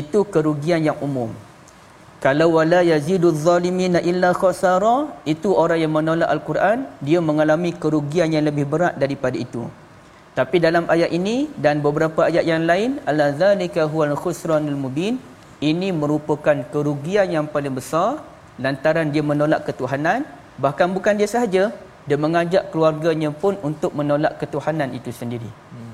itu 0.00 0.20
kerugian 0.34 0.84
yang 0.88 0.98
umum. 1.00 1.32
Kalau 2.24 2.48
wala 2.58 2.80
yazidu 2.82 3.30
zalimina 3.46 4.02
illa 4.10 4.30
khasara 4.40 4.96
itu 5.32 5.54
orang 5.62 5.78
yang 5.82 5.92
menolak 5.94 6.28
al-Quran 6.34 6.78
dia 7.06 7.20
mengalami 7.28 7.70
kerugian 7.82 8.28
yang 8.34 8.44
lebih 8.48 8.66
berat 8.72 8.94
daripada 9.02 9.38
itu. 9.38 9.62
Tapi 10.38 10.56
dalam 10.66 10.84
ayat 10.94 11.10
ini 11.18 11.36
dan 11.64 11.78
beberapa 11.86 12.26
ayat 12.30 12.44
yang 12.50 12.66
lain 12.70 12.90
Allah 13.10 13.30
zalika 13.42 13.86
huwal 13.92 14.14
khusranul 14.22 14.78
mubin 14.84 15.14
ini 15.70 15.88
merupakan 16.00 16.58
kerugian 16.74 17.30
yang 17.36 17.46
paling 17.54 17.74
besar 17.78 18.22
lantaran 18.64 19.14
dia 19.14 19.22
menolak 19.30 19.62
ketuhanan 19.68 20.26
bahkan 20.64 20.90
bukan 20.96 21.14
dia 21.20 21.30
sahaja 21.30 21.64
dia 22.08 22.18
mengajak 22.24 22.74
keluarganya 22.74 23.30
pun 23.42 23.54
untuk 23.68 23.94
menolak 23.98 24.42
ketuhanan 24.42 24.90
itu 24.98 25.10
sendiri. 25.20 25.50
Hmm. 25.74 25.87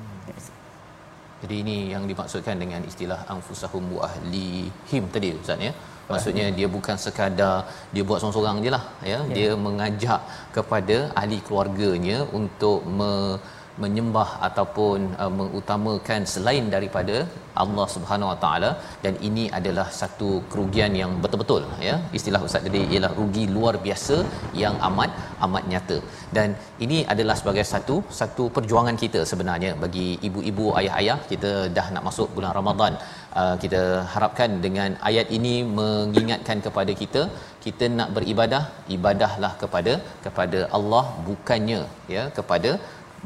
Jadi 1.45 1.57
ini 1.63 1.77
yang 1.93 2.03
dimaksudkan 2.11 2.57
dengan 2.63 2.81
istilah 2.91 3.19
anfusahum 3.33 3.83
wa 3.95 4.01
ahlihim 4.09 5.03
tadi 5.15 5.29
ustaz 5.41 5.61
ya. 5.67 5.73
Maksudnya 6.09 6.45
dia 6.57 6.67
bukan 6.75 6.97
sekadar 7.03 7.55
dia 7.93 8.03
buat 8.07 8.17
seorang-seorang 8.21 8.57
je 8.65 8.71
lah 8.75 8.83
ya. 9.11 9.19
ya. 9.29 9.35
Dia 9.37 9.51
mengajak 9.67 10.21
kepada 10.57 10.97
ahli 11.21 11.37
keluarganya 11.47 12.17
untuk 12.39 12.81
me- 12.97 13.37
menyembah 13.83 14.29
ataupun 14.47 14.99
uh, 15.21 15.31
mengutamakan 15.39 16.21
selain 16.33 16.65
daripada 16.75 17.15
Allah 17.63 17.85
Subhanahu 17.95 18.29
Wa 18.31 18.37
Taala 18.43 18.69
dan 19.03 19.13
ini 19.27 19.43
adalah 19.57 19.87
satu 19.99 20.29
kerugian 20.51 20.93
yang 21.01 21.11
betul-betul 21.23 21.63
ya. 21.87 21.95
Istilah 22.17 22.41
ustaz 22.47 22.65
tadi 22.67 22.81
ialah 22.93 23.11
rugi 23.19 23.45
luar 23.55 23.73
biasa 23.85 24.17
yang 24.63 24.75
amat 24.89 25.11
amat 25.47 25.65
nyata. 25.71 25.97
Dan 26.37 26.51
ini 26.85 26.99
adalah 27.13 27.35
sebagai 27.41 27.65
satu 27.73 27.97
satu 28.19 28.45
perjuangan 28.57 28.97
kita 29.03 29.21
sebenarnya 29.31 29.71
bagi 29.83 30.07
ibu-ibu 30.29 30.67
ayah-ayah. 30.81 31.17
Kita 31.31 31.53
dah 31.77 31.87
nak 31.95 32.05
masuk 32.09 32.29
bulan 32.37 32.53
Ramadan. 32.59 32.95
Uh, 33.41 33.55
kita 33.63 33.81
harapkan 34.13 34.51
dengan 34.65 34.91
ayat 35.09 35.27
ini 35.37 35.55
mengingatkan 35.79 36.59
kepada 36.67 36.91
kita 37.01 37.23
kita 37.65 37.85
nak 37.97 38.09
beribadah 38.15 38.63
ibadahlah 38.95 39.51
kepada 39.61 39.93
kepada 40.25 40.59
Allah 40.77 41.05
bukannya 41.27 41.81
ya 42.15 42.23
kepada 42.37 42.71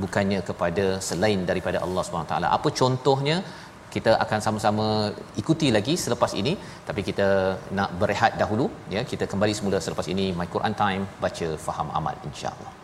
bukannya 0.03 0.39
kepada 0.49 0.85
selain 1.09 1.41
daripada 1.49 1.79
Allah 1.85 2.03
SWT. 2.05 2.35
Apa 2.57 2.71
contohnya? 2.81 3.37
Kita 3.95 4.11
akan 4.23 4.39
sama-sama 4.45 4.87
ikuti 5.41 5.67
lagi 5.75 5.93
selepas 6.05 6.31
ini 6.41 6.51
tapi 6.87 7.01
kita 7.07 7.27
nak 7.77 7.89
berehat 8.01 8.33
dahulu 8.41 8.65
ya 8.95 9.01
kita 9.11 9.25
kembali 9.31 9.53
semula 9.59 9.77
selepas 9.85 10.09
ini 10.13 10.25
my 10.39 10.47
Quran 10.55 10.75
time 10.83 11.03
baca 11.23 11.47
faham 11.65 11.87
amal 11.99 12.15
insya-Allah 12.29 12.78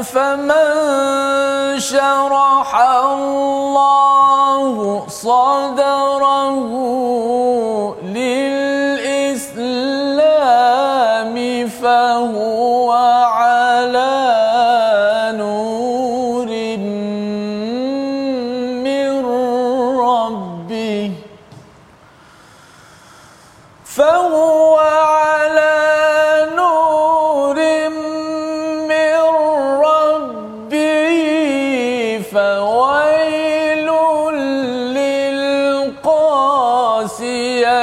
أفمن 0.00 1.80
شرح 1.80 2.70
الله 2.80 4.64
صدره 5.08 6.07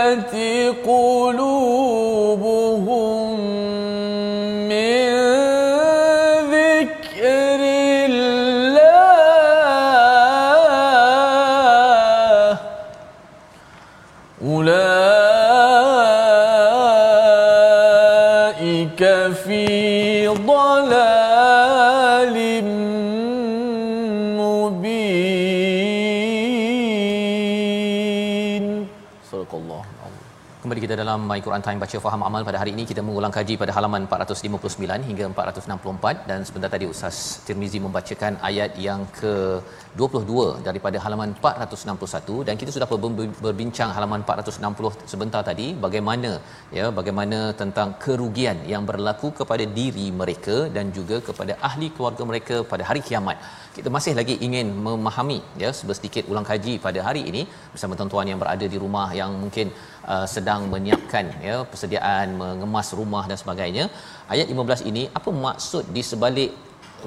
للقاسية 0.04 0.70
My 31.35 31.41
Quran 31.45 31.63
Time 31.65 31.79
baca 31.83 31.97
faham 32.03 32.21
amal 32.27 32.41
pada 32.47 32.57
hari 32.59 32.71
ini 32.75 32.83
kita 32.89 33.01
mengulang 33.07 33.33
kaji 33.37 33.53
pada 33.61 33.71
halaman 33.77 34.03
459 34.17 35.07
hingga 35.07 35.25
464 35.31 36.29
dan 36.29 36.39
sebentar 36.47 36.69
tadi 36.73 36.85
Ustaz 36.91 37.17
Tirmizi 37.45 37.79
membacakan 37.85 38.33
ayat 38.49 38.71
yang 38.85 39.01
ke 39.17 39.33
22 40.01 40.45
daripada 40.67 40.97
halaman 41.05 41.31
461 41.41 42.47
dan 42.49 42.55
kita 42.61 42.71
sudah 42.75 42.87
ber- 43.05 43.35
berbincang 43.47 43.91
halaman 43.97 44.23
460 44.29 45.11
sebentar 45.13 45.41
tadi 45.49 45.67
bagaimana 45.85 46.31
ya 46.77 46.85
bagaimana 46.99 47.39
tentang 47.63 47.91
kerugian 48.05 48.59
yang 48.73 48.85
berlaku 48.91 49.29
kepada 49.41 49.67
diri 49.79 50.07
mereka 50.21 50.57
dan 50.77 50.95
juga 50.99 51.19
kepada 51.29 51.55
ahli 51.69 51.89
keluarga 51.97 52.25
mereka 52.31 52.57
pada 52.73 52.85
hari 52.91 53.03
kiamat. 53.09 53.39
Kita 53.75 53.89
masih 53.95 54.13
lagi 54.19 54.35
ingin 54.47 54.67
memahami 54.85 55.37
ya 55.61 55.69
sedikit 55.77 56.23
ulang 56.31 56.45
kaji 56.49 56.73
pada 56.85 56.99
hari 57.07 57.21
ini 57.31 57.41
bersama 57.71 57.97
tuan-tuan 57.99 58.29
yang 58.31 58.39
berada 58.43 58.65
di 58.73 58.77
rumah 58.83 59.07
yang 59.19 59.31
mungkin 59.41 59.67
uh, 60.13 60.25
sedang 60.35 60.61
menyiapkan 60.73 61.25
ya 61.47 61.55
persediaan 61.71 62.37
mengemas 62.41 62.89
rumah 62.99 63.23
dan 63.31 63.37
sebagainya. 63.43 63.85
Ayat 64.35 64.47
15 64.53 64.89
ini 64.91 65.03
apa 65.19 65.29
maksud 65.47 65.91
di 65.97 66.03
sebalik 66.11 66.51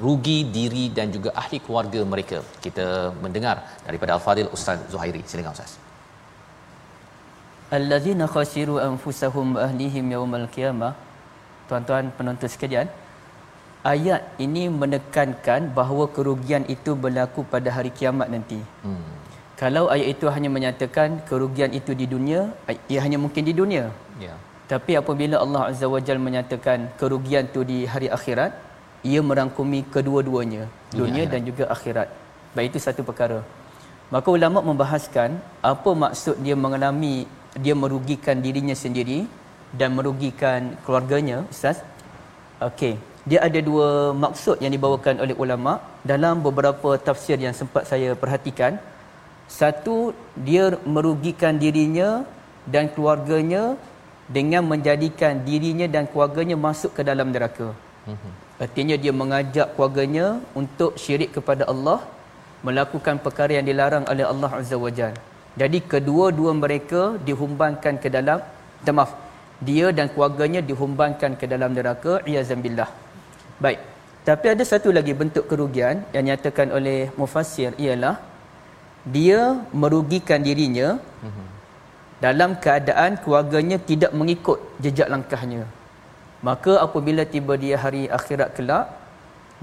rugi 0.05 0.37
diri 0.57 0.85
dan 0.97 1.09
juga 1.15 1.29
ahli 1.41 1.57
keluarga 1.65 2.01
mereka. 2.13 2.39
Kita 2.65 2.87
mendengar 3.23 3.55
daripada 3.87 4.13
Al-Fadhil 4.17 4.51
Ustaz 4.57 4.85
Zuhairi. 4.93 5.23
Silakan 5.31 5.53
Ustaz. 5.57 5.73
Allazina 7.77 8.27
khasiru 8.35 8.77
anfusahum 8.89 9.57
ahlihim 9.65 10.05
yaumal 10.15 10.47
qiyamah. 10.55 10.93
Tuan-tuan 11.69 12.05
penonton 12.17 12.49
sekalian, 12.53 12.87
ayat 13.83 14.21
ini 14.45 14.67
menekankan 14.81 15.71
bahawa 15.77 16.05
kerugian 16.15 16.63
itu 16.75 16.93
berlaku 17.03 17.47
pada 17.53 17.69
hari 17.71 17.91
kiamat 17.95 18.27
nanti. 18.33 18.59
Hmm. 18.83 19.07
Kalau 19.59 19.91
ayat 19.91 20.15
itu 20.15 20.25
hanya 20.31 20.49
menyatakan 20.51 21.19
kerugian 21.29 21.71
itu 21.75 21.91
di 21.91 22.07
dunia, 22.07 22.47
ia 22.87 22.99
hanya 23.03 23.19
mungkin 23.19 23.43
di 23.43 23.51
dunia. 23.51 23.91
Ya. 24.23 24.35
Tapi 24.71 24.95
apabila 25.01 25.35
Allah 25.43 25.61
Azza 25.73 25.87
wa 25.91 25.99
Jalla 25.99 26.21
menyatakan 26.21 26.93
kerugian 27.01 27.43
itu 27.51 27.61
di 27.67 27.83
hari 27.83 28.07
akhirat, 28.17 28.55
ia 29.03 29.19
merangkumi 29.29 29.83
kedua-duanya, 29.95 30.63
dunia 30.99 31.23
dan 31.27 31.43
juga 31.49 31.67
akhirat. 31.75 32.07
Baik 32.55 32.71
itu 32.71 32.79
satu 32.87 33.01
perkara. 33.09 33.39
Maka 34.13 34.27
ulama 34.37 34.59
membahaskan 34.69 35.37
apa 35.71 35.91
maksud 36.03 36.35
dia 36.45 36.55
mengalami 36.55 37.27
dia 37.65 37.75
merugikan 37.83 38.39
dirinya 38.45 38.73
sendiri 38.83 39.19
dan 39.79 39.93
merugikan 39.97 40.77
keluarganya, 40.85 41.45
Ustaz. 41.53 41.83
Okey, 42.67 42.93
dia 43.29 43.39
ada 43.47 43.59
dua 43.69 43.89
maksud 44.23 44.57
yang 44.63 44.73
dibawakan 44.75 45.15
oleh 45.23 45.35
ulama 45.43 45.73
dalam 46.11 46.35
beberapa 46.47 46.89
tafsir 47.07 47.37
yang 47.45 47.55
sempat 47.59 47.83
saya 47.91 48.09
perhatikan. 48.21 48.73
Satu, 49.59 49.97
dia 50.47 50.65
merugikan 50.95 51.53
dirinya 51.63 52.09
dan 52.73 52.85
keluarganya 52.93 53.63
dengan 54.37 54.63
menjadikan 54.71 55.41
dirinya 55.49 55.87
dan 55.95 56.03
keluarganya 56.11 56.57
masuk 56.67 56.91
ke 56.97 57.01
dalam 57.09 57.29
neraka. 57.33 57.69
Artinya 58.65 58.95
dia 59.03 59.13
mengajak 59.21 59.67
keluarganya 59.73 60.25
untuk 60.61 60.91
syirik 61.01 61.31
kepada 61.37 61.65
Allah, 61.71 61.99
melakukan 62.67 63.17
perkara 63.25 63.51
yang 63.57 63.67
dilarang 63.69 64.05
oleh 64.13 64.25
Allah 64.31 64.51
Azza 64.59 64.77
wa 64.85 64.91
Jal. 64.97 65.13
Jadi 65.61 65.79
kedua-dua 65.93 66.51
mereka 66.63 67.01
dihumbankan 67.27 67.95
ke 68.03 68.09
dalam, 68.15 68.39
maaf, 68.97 69.11
dia 69.67 69.87
dan 69.97 70.07
keluarganya 70.13 70.61
dihumbankan 70.69 71.31
ke 71.39 71.45
dalam 71.53 71.71
neraka, 71.77 72.13
iyazambillah. 72.31 72.89
Baik, 73.63 73.79
tapi 74.27 74.45
ada 74.53 74.63
satu 74.71 74.89
lagi 74.97 75.13
bentuk 75.21 75.45
kerugian 75.51 76.03
yang 76.15 76.25
nyatakan 76.29 76.69
oleh 76.77 76.99
mufassir 77.19 77.71
ialah 77.85 78.15
dia 79.15 79.39
merugikan 79.81 80.39
dirinya 80.47 80.89
dalam 82.25 82.51
keadaan 82.63 83.11
keluarganya 83.23 83.77
tidak 83.89 84.11
mengikut 84.19 84.59
jejak 84.83 85.07
langkahnya. 85.13 85.63
Maka 86.47 86.73
apabila 86.85 87.23
tiba 87.33 87.53
dia 87.63 87.75
hari 87.83 88.03
akhirat 88.17 88.49
kelak, 88.55 88.85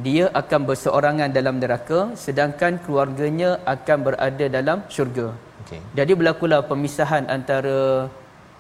dia 0.07 0.25
akan 0.41 0.61
berseorangan 0.69 1.31
dalam 1.39 1.57
neraka 1.63 2.01
sedangkan 2.25 2.77
keluarganya 2.85 3.51
akan 3.75 3.99
berada 4.07 4.47
dalam 4.57 4.79
syurga. 4.95 5.29
Okey. 5.65 5.81
Jadi 5.99 6.13
berlakulah 6.21 6.61
pemisahan 6.71 7.25
antara 7.37 7.79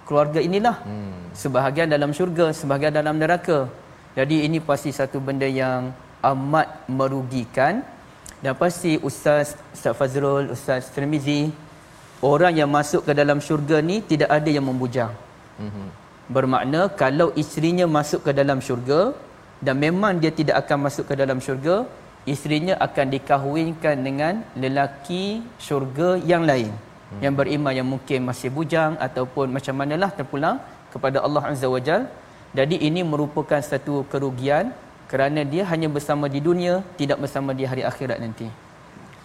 keluarga 0.08 0.40
inilah. 0.48 0.76
Hmm. 0.88 1.28
Sebahagian 1.42 1.92
dalam 1.92 2.10
syurga, 2.18 2.46
sebahagian 2.60 2.94
dalam 3.00 3.20
neraka. 3.20 3.58
Jadi 4.18 4.36
ini 4.46 4.58
pasti 4.68 4.90
satu 5.00 5.18
benda 5.26 5.48
yang 5.62 5.92
amat 6.30 6.88
merugikan 6.98 7.84
dan 8.42 8.52
pasti 8.62 8.92
Ustaz 9.08 9.54
Ustaz 9.76 9.94
Fazrul, 9.98 10.48
Ustaz 10.56 10.88
Tirmizi 10.94 11.52
orang 12.32 12.54
yang 12.60 12.70
masuk 12.78 13.04
ke 13.08 13.12
dalam 13.20 13.38
syurga 13.46 13.78
ni 13.90 13.96
tidak 14.10 14.30
ada 14.38 14.50
yang 14.56 14.66
membujang. 14.70 15.12
Mhm. 15.60 15.86
Bermakna 16.36 16.80
kalau 17.02 17.28
isterinya 17.42 17.86
masuk 17.98 18.20
ke 18.26 18.32
dalam 18.40 18.58
syurga 18.66 19.00
dan 19.64 19.76
memang 19.84 20.18
dia 20.22 20.32
tidak 20.38 20.56
akan 20.62 20.78
masuk 20.86 21.04
ke 21.10 21.14
dalam 21.20 21.38
syurga, 21.46 21.76
isterinya 22.32 22.74
akan 22.86 23.06
dikahwinkan 23.14 23.96
dengan 24.06 24.34
lelaki 24.62 25.24
syurga 25.66 26.08
yang 26.32 26.42
lain. 26.50 26.72
Hmm. 26.74 27.20
Yang 27.24 27.34
beriman 27.40 27.72
yang 27.78 27.88
mungkin 27.94 28.20
masih 28.28 28.50
bujang 28.56 28.92
ataupun 29.06 29.46
macam 29.56 29.74
manalah 29.80 30.10
terpulang 30.18 30.58
kepada 30.92 31.22
Allah 31.26 31.42
Azza 31.52 31.68
wa 31.70 31.80
Jal. 31.88 32.02
Jadi 32.52 32.76
ini 32.88 33.00
merupakan 33.02 33.58
satu 33.58 34.06
kerugian 34.12 34.70
kerana 35.10 35.42
dia 35.46 35.64
hanya 35.70 35.88
bersama 35.90 36.26
di 36.26 36.42
dunia, 36.42 36.82
tidak 37.00 37.18
bersama 37.22 37.50
di 37.54 37.64
hari 37.66 37.82
akhirat 37.82 38.18
nanti. 38.18 38.46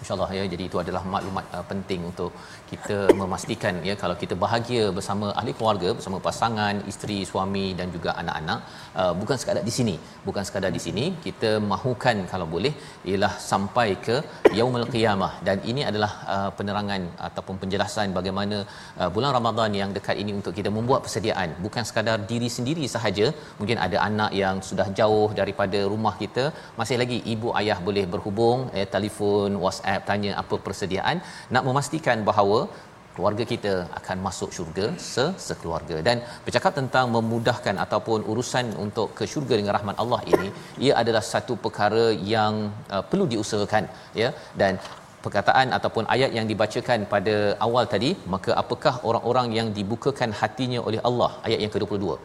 InsyaAllah 0.01 0.33
ya 0.33 0.43
jadi 0.49 0.63
itu 0.65 0.77
adalah 0.81 1.05
maklumat 1.05 1.45
uh, 1.53 1.61
penting 1.61 2.01
untuk 2.09 2.33
kita 2.71 2.97
memastikan 3.21 3.75
ya 3.87 3.93
kalau 4.01 4.15
kita 4.21 4.35
bahagia 4.43 4.83
bersama 4.97 5.27
ahli 5.39 5.53
keluarga 5.59 5.89
bersama 5.97 6.17
pasangan 6.27 6.75
isteri 6.91 7.17
suami 7.31 7.65
dan 7.79 7.87
juga 7.95 8.11
anak-anak 8.21 8.59
uh, 9.01 9.13
bukan 9.21 9.37
sekadar 9.41 9.63
di 9.69 9.73
sini. 9.77 9.95
Bukan 10.27 10.43
sekadar 10.47 10.71
di 10.77 10.81
sini 10.85 11.05
kita 11.25 11.51
mahukan 11.71 12.17
kalau 12.33 12.47
boleh 12.53 12.73
ialah 13.09 13.33
sampai 13.51 13.89
ke 14.05 14.15
yaumul 14.59 14.87
qiyamah. 14.93 15.33
Dan 15.47 15.59
ini 15.71 15.83
adalah 15.89 16.11
uh, 16.35 16.49
penerangan 16.59 17.01
ataupun 17.27 17.57
penjelasan 17.63 18.15
bagaimana 18.19 18.59
uh, 19.01 19.09
bulan 19.15 19.33
Ramadan 19.37 19.71
yang 19.81 19.91
dekat 19.97 20.15
ini 20.23 20.33
untuk 20.39 20.55
kita 20.59 20.71
membuat 20.77 21.01
persediaan. 21.07 21.49
Bukan 21.65 21.83
sekadar 21.89 22.17
diri 22.31 22.51
sendiri 22.57 22.87
sahaja 22.95 23.27
mungkin 23.59 23.79
ada 23.87 23.99
anak 24.07 24.31
yang 24.43 24.57
sudah 24.69 24.87
jauh 25.01 25.29
daripada 25.41 25.81
rumah 25.93 26.15
kita 26.23 26.45
masih 26.79 26.97
lagi 27.03 27.19
ibu 27.35 27.49
ayah 27.59 27.79
boleh 27.87 28.05
berhubung 28.13 28.59
eh, 28.77 28.87
telefon 28.95 29.59
WhatsApp 29.65 30.07
tanya 30.11 30.31
apa 30.43 30.55
persediaan. 30.67 31.17
Nak 31.55 31.63
memastikan 31.69 32.19
bahawa 32.31 32.60
keluarga 33.15 33.43
kita 33.51 33.73
akan 33.99 34.17
masuk 34.27 34.49
syurga 34.57 34.85
se 35.09 35.25
sekeluarga. 35.47 35.97
Dan 36.07 36.17
bercakap 36.45 36.73
tentang 36.79 37.05
memudahkan 37.15 37.75
ataupun 37.85 38.19
urusan 38.31 38.67
untuk 38.85 39.07
ke 39.19 39.25
syurga 39.33 39.55
dengan 39.59 39.75
rahmat 39.77 39.97
Allah 40.03 40.21
ini 40.33 40.49
ia 40.85 40.93
adalah 41.01 41.23
satu 41.33 41.55
perkara 41.65 42.05
yang 42.35 42.55
uh, 42.95 43.03
perlu 43.11 43.27
diusahakan 43.33 43.85
ya. 44.23 44.31
Dan 44.61 44.75
perkataan 45.25 45.67
ataupun 45.77 46.03
ayat 46.13 46.31
yang 46.37 46.45
dibacakan 46.51 46.99
pada 47.13 47.35
awal 47.65 47.83
tadi 47.93 48.11
maka 48.35 48.51
apakah 48.61 48.93
orang-orang 49.09 49.49
yang 49.57 49.67
dibukakan 49.79 50.31
hatinya 50.41 50.79
oleh 50.89 51.01
Allah? 51.09 51.31
Ayat 51.47 51.59
yang 51.65 51.73
ke-22 51.75 52.15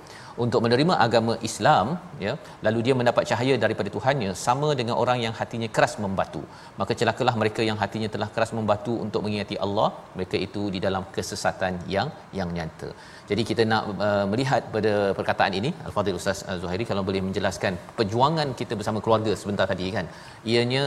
untuk 0.45 0.61
menerima 0.65 0.95
agama 1.05 1.35
Islam 1.49 1.87
ya 2.25 2.33
lalu 2.67 2.79
dia 2.87 2.95
mendapat 3.01 3.25
cahaya 3.31 3.55
daripada 3.65 3.91
Tuhannya 3.95 4.31
sama 4.45 4.69
dengan 4.81 4.95
orang 5.03 5.19
yang 5.25 5.35
hatinya 5.41 5.69
keras 5.77 5.95
membatu. 6.05 6.43
Maka 6.81 6.93
celakalah 7.01 7.35
mereka 7.43 7.63
yang 7.69 7.79
hatinya 7.83 8.09
telah 8.15 8.29
keras 8.35 8.53
membatu 8.59 8.95
untuk 9.05 9.23
mengingati 9.27 9.57
Allah. 9.67 9.89
Mereka 10.19 10.37
itu 10.47 10.63
di 10.75 10.81
dalam 10.87 11.05
kesesatan 11.17 11.75
yang 11.95 12.11
yang 12.39 12.51
nyata. 12.57 12.91
Jadi 13.31 13.43
kita 13.51 13.63
nak 13.73 13.85
uh, 14.09 14.27
melihat 14.33 14.63
pada 14.75 14.93
perkataan 15.19 15.55
ini 15.61 15.71
Al-Fadhil 15.87 16.19
Ustaz 16.21 16.41
Zuhairi 16.63 16.85
kalau 16.91 17.03
boleh 17.09 17.23
menjelaskan 17.29 17.75
perjuangan 17.99 18.49
kita 18.61 18.75
bersama 18.81 19.01
keluarga 19.05 19.33
sebentar 19.43 19.67
tadi 19.73 19.89
kan? 19.97 20.09
Ianya 20.53 20.85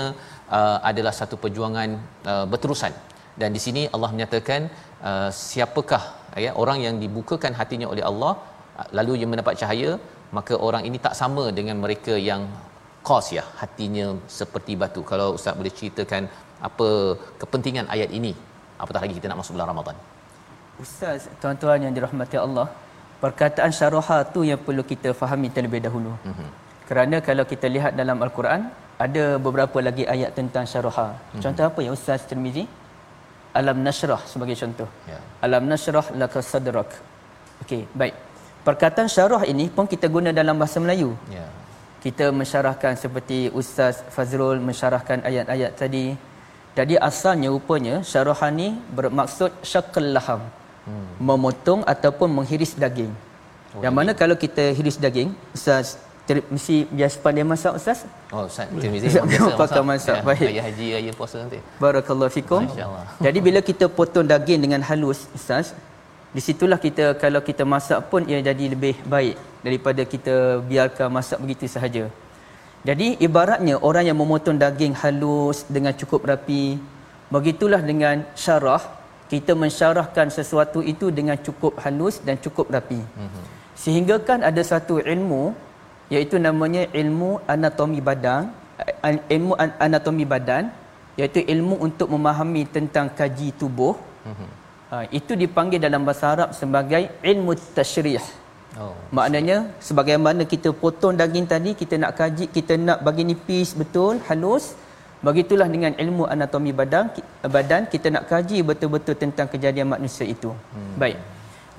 uh, 0.60 0.78
adalah 0.92 1.16
satu 1.22 1.38
perjuangan 1.46 1.90
uh, 2.34 2.46
berterusan. 2.54 2.94
Dan 3.42 3.50
di 3.56 3.62
sini 3.66 3.82
Allah 3.96 4.10
menyatakan 4.16 4.62
uh, 5.10 5.30
siapakah 5.44 6.04
ya 6.46 6.52
orang 6.62 6.80
yang 6.86 6.96
dibukakan 7.04 7.54
hatinya 7.60 7.88
oleh 7.94 8.04
Allah 8.12 8.34
uh, 8.36 8.59
lalu 8.98 9.14
ia 9.22 9.28
mendapat 9.32 9.56
cahaya 9.62 9.92
maka 10.38 10.54
orang 10.68 10.84
ini 10.90 10.98
tak 11.08 11.16
sama 11.22 11.46
dengan 11.60 11.78
mereka 11.86 12.14
yang 12.30 12.44
kos 13.08 13.28
ya 13.38 13.44
hatinya 13.62 14.08
seperti 14.40 14.74
batu 14.84 15.02
kalau 15.12 15.28
ustaz 15.38 15.58
boleh 15.60 15.74
ceritakan 15.80 16.24
apa 16.70 16.90
kepentingan 17.42 17.88
ayat 17.96 18.12
ini 18.20 18.34
apatah 18.84 19.02
lagi 19.04 19.18
kita 19.18 19.28
nak 19.32 19.40
masuk 19.42 19.54
bulan 19.58 19.70
Ramadan 19.74 19.98
Ustaz, 20.84 21.28
tuan-tuan 21.42 21.80
yang 21.86 21.94
dirahmati 21.96 22.38
Allah, 22.46 22.68
perkataan 23.24 23.72
syaraha 23.80 24.18
tu 24.36 24.42
yang 24.50 24.60
perlu 24.68 24.84
kita 24.92 25.10
fahami 25.22 25.48
terlebih 25.56 25.82
dahulu. 25.86 26.12
Mm-hmm. 26.30 26.50
Kerana 26.90 27.18
kalau 27.28 27.44
kita 27.52 27.68
lihat 27.76 27.92
dalam 28.02 28.18
Al-Quran, 28.26 28.62
ada 29.06 29.24
beberapa 29.46 29.78
lagi 29.88 30.04
ayat 30.14 30.32
tentang 30.40 30.64
syaraha. 30.74 31.08
Mm-hmm. 31.12 31.42
Contoh 31.44 31.66
apa 31.70 31.80
ya 31.86 31.92
Ustaz 31.98 32.24
Tirmizi? 32.30 32.64
Alam 33.60 33.78
nashrah 33.88 34.22
sebagai 34.32 34.56
contoh. 34.62 34.88
Yeah. 35.12 35.22
Alam 35.46 35.64
nashrah 35.72 36.06
laka 36.22 36.40
sadrak. 36.52 36.90
Okey, 37.64 37.82
baik. 38.02 38.16
Perkataan 38.68 39.08
syarah 39.16 39.44
ini 39.52 39.66
pun 39.76 39.86
kita 39.94 40.08
guna 40.16 40.30
dalam 40.40 40.56
bahasa 40.62 40.78
Melayu. 40.84 41.16
Yeah. 41.32 41.50
Kita 42.04 42.26
mensyarahkan 42.40 42.96
seperti 43.04 43.38
Ustaz 43.62 44.04
Fazrul 44.16 44.60
mensyarahkan 44.68 45.20
ayat-ayat 45.30 45.72
tadi. 45.82 46.06
Jadi 46.78 46.96
asalnya 47.10 47.48
rupanya 47.56 47.96
syarahan 48.12 48.54
ni 48.62 48.70
bermaksud 48.98 49.52
syakal 49.72 50.08
laham. 50.16 50.42
Hmm. 50.88 51.08
Memotong 51.20 51.82
ataupun 51.94 52.30
menghiris 52.38 52.74
daging. 52.84 53.12
Oh, 53.76 53.82
yang 53.86 53.94
mana 53.98 54.12
kalau 54.22 54.36
kita 54.44 54.64
hiris 54.78 54.98
daging, 55.06 55.30
Ustaz 55.58 56.00
ter- 56.30 56.46
mesti 56.54 56.76
biasa 56.98 57.16
pandai 57.26 57.46
masak 57.52 57.74
Ustaz? 57.80 58.00
Oh, 58.34 58.46
Ustaz 58.50 58.70
Tirmizi 58.82 59.10
biasa 59.10 59.26
masak. 59.62 59.84
masak. 59.92 60.18
Ya, 60.22 60.26
Baik. 60.30 60.48
Raya 60.50 60.62
haji, 60.68 60.88
raya 60.96 61.12
puasa 61.20 61.36
nanti. 61.44 61.60
Barakallahu 61.84 62.32
fikum. 62.38 62.64
Jadi 63.26 63.40
bila 63.48 63.60
kita 63.70 63.86
potong 64.00 64.28
daging 64.34 64.60
dengan 64.66 64.82
halus, 64.90 65.26
Ustaz, 65.38 65.74
di 66.36 66.42
situlah 66.48 66.78
kita 66.86 67.06
kalau 67.22 67.42
kita 67.50 67.64
masak 67.74 68.00
pun 68.10 68.22
ia 68.32 68.40
jadi 68.50 68.66
lebih 68.74 68.96
baik 69.14 69.36
daripada 69.66 70.02
kita 70.14 70.36
biarkan 70.70 71.10
masak 71.18 71.38
begitu 71.44 71.66
sahaja. 71.76 72.06
Jadi 72.88 73.08
ibaratnya 73.28 73.76
orang 73.88 74.08
yang 74.10 74.18
memotong 74.22 74.56
daging 74.64 74.96
halus 75.02 75.68
dengan 75.76 75.92
cukup 76.02 76.22
rapi, 76.32 76.80
begitulah 77.34 77.82
dengan 77.84 78.24
syarah, 78.44 78.84
kita 79.32 79.54
mensyarahkan 79.62 80.28
sesuatu 80.38 80.80
itu 80.94 81.08
dengan 81.18 81.38
cukup 81.48 81.74
halus 81.84 82.18
dan 82.28 82.40
cukup 82.46 82.72
rapi. 82.76 83.02
Mm-hmm. 83.02 83.44
Sehingga 83.84 84.16
kan 84.30 84.40
ada 84.50 84.62
satu 84.72 84.98
ilmu 85.14 85.44
iaitu 86.14 86.38
namanya 86.42 86.84
ilmu 87.02 87.32
anatomi 87.54 88.00
badan, 88.10 88.50
eh, 88.82 89.18
ilmu 89.36 89.54
anatomi 89.60 90.26
badan 90.34 90.72
iaitu 91.20 91.44
ilmu 91.54 91.76
untuk 91.88 92.08
memahami 92.16 92.64
tentang 92.78 93.12
kaji 93.20 93.50
tubuh. 93.60 93.98
Mm-hmm. 94.30 94.50
Ha, 94.92 95.06
itu 95.20 95.34
dipanggil 95.42 95.80
dalam 95.86 96.02
bahasa 96.08 96.26
Arab 96.34 96.50
sebagai 96.60 97.02
ilmu 97.32 97.54
tasyrih. 97.78 98.26
Oh. 98.82 98.94
Maknanya 99.18 99.58
sebagaimana 99.88 100.42
kita 100.54 100.70
potong 100.82 101.18
daging 101.22 101.48
tadi 101.54 101.72
kita 101.82 101.96
nak 102.04 102.14
kaji 102.20 102.46
kita 102.58 102.74
nak 102.88 103.00
bagi 103.08 103.24
nipis 103.30 103.70
betul 103.82 104.22
halus 104.28 104.66
begitulah 105.28 105.68
dengan 105.74 105.94
ilmu 106.04 106.24
anatomi 106.34 106.72
badan 106.80 107.10
badan 107.56 107.84
kita 107.94 108.08
nak 108.16 108.26
kaji 108.32 108.58
betul-betul 108.70 109.16
tentang 109.24 109.48
kejadian 109.54 109.90
manusia 109.94 110.26
itu. 110.36 110.52
Hmm. 110.74 110.94
Baik. 111.02 111.18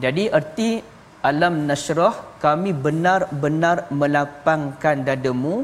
Jadi 0.05 0.25
erti 0.39 0.71
alam 1.31 1.55
nasrah 1.71 2.15
kami 2.45 2.71
benar-benar 2.87 3.77
melapangkan 4.01 4.99
dadamu 5.09 5.57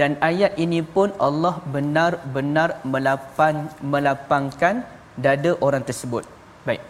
dan 0.00 0.10
ayat 0.30 0.54
ini 0.64 0.80
pun 0.94 1.10
Allah 1.28 1.54
benar-benar 1.74 2.70
melapang 2.94 3.58
melapangkan 3.92 4.74
dada 5.26 5.52
orang 5.66 5.84
tersebut. 5.90 6.37
Baik. 6.68 6.82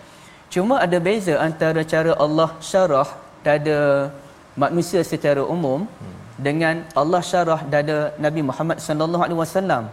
Cuma 0.54 0.74
ada 0.84 0.98
beza 1.06 1.34
antara 1.48 1.82
cara 1.92 2.12
Allah 2.24 2.50
syarah 2.70 3.08
dada 3.46 3.78
manusia 4.62 5.00
secara 5.10 5.42
umum 5.54 5.80
hmm. 5.86 6.16
dengan 6.46 6.76
Allah 7.00 7.22
syarah 7.30 7.60
dada 7.74 7.98
Nabi 8.26 8.42
Muhammad 8.50 8.78
sallallahu 8.86 9.24
alaihi 9.26 9.40
wasallam. 9.44 9.84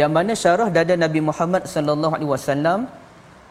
Yang 0.00 0.12
mana 0.16 0.32
syarah 0.42 0.68
dada 0.76 0.94
Nabi 1.04 1.20
Muhammad 1.28 1.62
sallallahu 1.74 2.14
alaihi 2.16 2.32
wasallam 2.34 2.80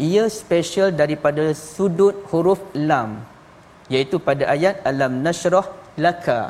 ia 0.10 0.26
special 0.42 0.90
daripada 1.02 1.46
sudut 1.56 2.16
huruf 2.32 2.62
lam 2.90 3.10
iaitu 3.94 4.18
pada 4.28 4.44
ayat 4.56 4.76
alam 4.92 5.14
nashrah 5.26 5.66
laka. 6.06 6.42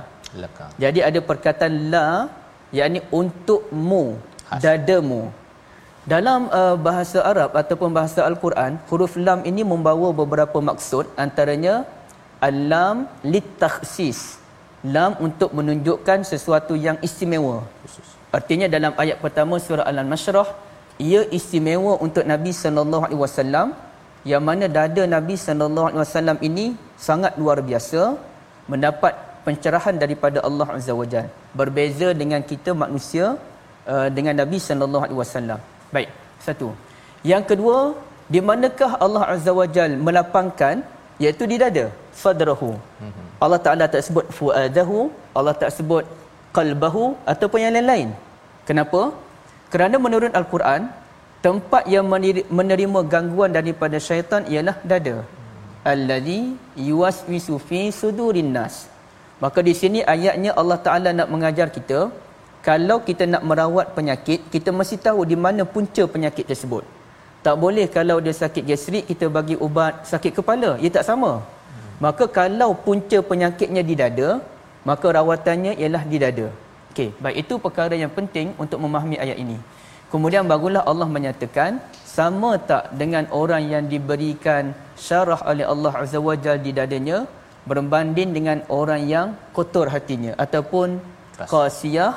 Laka. 0.44 0.66
Jadi 0.84 1.00
ada 1.10 1.20
perkataan 1.30 1.74
la 1.94 2.08
yakni 2.80 3.00
untukmu 3.20 4.06
dadamu. 4.66 5.22
Dalam 6.06 6.42
uh, 6.54 6.78
bahasa 6.78 7.20
Arab 7.26 7.58
ataupun 7.58 7.90
bahasa 7.90 8.22
Al-Quran, 8.30 8.78
huruf 8.90 9.18
lam 9.18 9.42
ini 9.50 9.66
membawa 9.66 10.14
beberapa 10.14 10.62
maksud 10.62 11.10
antaranya 11.24 11.82
Al-lam 12.48 13.10
litakhsis. 13.34 14.38
Lam 14.96 15.18
untuk 15.18 15.50
menunjukkan 15.58 16.22
sesuatu 16.32 16.78
yang 16.78 16.98
istimewa. 17.08 17.66
Artinya 18.38 18.70
dalam 18.70 18.94
ayat 19.02 19.18
pertama 19.18 19.58
surah 19.58 19.90
Al-Masyrah, 19.90 20.46
ia 21.02 21.26
istimewa 21.38 21.98
untuk 22.06 22.22
Nabi 22.22 22.54
sallallahu 22.54 23.10
alaihi 23.10 23.22
wasallam 23.26 23.68
yang 24.32 24.46
mana 24.46 24.70
dada 24.78 25.04
Nabi 25.10 25.36
sallallahu 25.42 25.88
alaihi 25.90 26.02
wasallam 26.06 26.38
ini 26.50 26.66
sangat 27.08 27.34
luar 27.42 27.66
biasa 27.66 28.14
mendapat 28.70 29.14
pencerahan 29.42 29.98
daripada 29.98 30.46
Allah 30.46 30.70
Azza 30.78 30.94
wa 30.94 31.08
Jalla. 31.14 31.34
Berbeza 31.62 32.14
dengan 32.14 32.46
kita 32.52 32.78
manusia 32.78 33.42
uh, 33.90 34.08
dengan 34.14 34.38
Nabi 34.46 34.62
sallallahu 34.62 35.06
alaihi 35.10 35.22
wasallam. 35.26 35.62
Baik, 35.96 36.10
satu. 36.46 36.68
Yang 37.32 37.44
kedua, 37.50 37.78
di 38.34 38.40
manakah 38.50 38.92
Allah 39.06 39.24
Azza 39.34 39.52
wa 39.60 39.68
Jalla 39.76 40.02
melapangkan 40.08 40.76
iaitu 41.24 41.44
di 41.52 41.58
dada 41.64 41.86
sadrahu 42.22 42.72
mm-hmm. 42.76 43.26
Allah 43.44 43.60
Taala 43.66 43.86
tak 43.94 44.04
sebut 44.08 44.26
fuadahu 44.38 44.98
Allah 45.38 45.54
tak 45.62 45.72
sebut 45.78 46.04
qalbahu 46.58 47.06
ataupun 47.34 47.60
yang 47.64 47.74
lain-lain 47.78 48.10
kenapa 48.70 49.02
kerana 49.74 49.96
menurut 50.06 50.34
al-Quran 50.40 50.82
tempat 51.46 51.84
yang 51.96 52.06
menerima 52.60 53.00
gangguan 53.14 53.54
daripada 53.58 53.98
syaitan 54.08 54.44
ialah 54.54 54.78
dada 54.92 55.16
mm-hmm. 55.22 55.92
allazi 55.94 56.42
yuwaswisu 56.90 57.56
fi 57.70 57.82
sudurin 58.02 58.52
nas 58.58 58.76
maka 59.44 59.60
di 59.68 59.74
sini 59.82 60.02
ayatnya 60.16 60.52
Allah 60.60 60.80
Taala 60.86 61.10
nak 61.20 61.30
mengajar 61.34 61.70
kita 61.78 62.00
kalau 62.68 62.98
kita 63.08 63.24
nak 63.34 63.44
merawat 63.50 63.88
penyakit 63.98 64.40
kita 64.54 64.70
mesti 64.80 64.98
tahu 65.08 65.22
di 65.32 65.38
mana 65.46 65.62
punca 65.74 66.04
penyakit 66.16 66.46
tersebut 66.52 66.84
tak 67.46 67.56
boleh 67.64 67.86
kalau 67.96 68.18
dia 68.26 68.34
sakit 68.42 68.64
gastrik 68.70 69.04
kita 69.10 69.26
bagi 69.38 69.56
ubat 69.66 69.94
sakit 70.12 70.34
kepala. 70.38 70.70
Ia 70.84 70.90
tak 70.98 71.06
sama. 71.10 71.32
Maka 72.06 72.26
kalau 72.38 72.70
punca 72.86 73.18
penyakitnya 73.32 73.82
di 73.90 73.96
dada, 74.02 74.30
maka 74.90 75.08
rawatannya 75.18 75.74
ialah 75.82 76.04
di 76.12 76.18
dada. 76.24 76.48
Okey, 76.92 77.10
baik 77.24 77.38
itu 77.44 77.54
perkara 77.66 77.96
yang 78.04 78.12
penting 78.18 78.48
untuk 78.64 78.80
memahami 78.84 79.18
ayat 79.24 79.38
ini. 79.44 79.58
Kemudian 80.12 80.44
bagulah 80.52 80.84
Allah 80.92 81.08
menyatakan 81.16 81.72
sama 82.18 82.52
tak 82.70 82.84
dengan 83.02 83.24
orang 83.42 83.64
yang 83.74 83.86
diberikan 83.94 84.74
syarah 85.06 85.42
oleh 85.52 85.66
Allah 85.74 85.94
Azza 86.02 86.20
wa 86.28 86.36
Jalla 86.44 86.64
di 86.66 86.72
dadanya 86.80 87.18
berbanding 87.70 88.30
dengan 88.38 88.58
orang 88.80 89.02
yang 89.14 89.28
kotor 89.58 89.88
hatinya 89.94 90.34
ataupun 90.46 90.98
qasiyah 91.54 92.14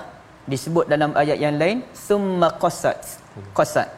disebut 0.53 0.85
dalam 0.93 1.11
ayat 1.23 1.39
yang 1.45 1.57
lain 1.63 1.79
summa 2.07 2.49
qasat. 2.63 2.99
Qasat. 3.59 3.89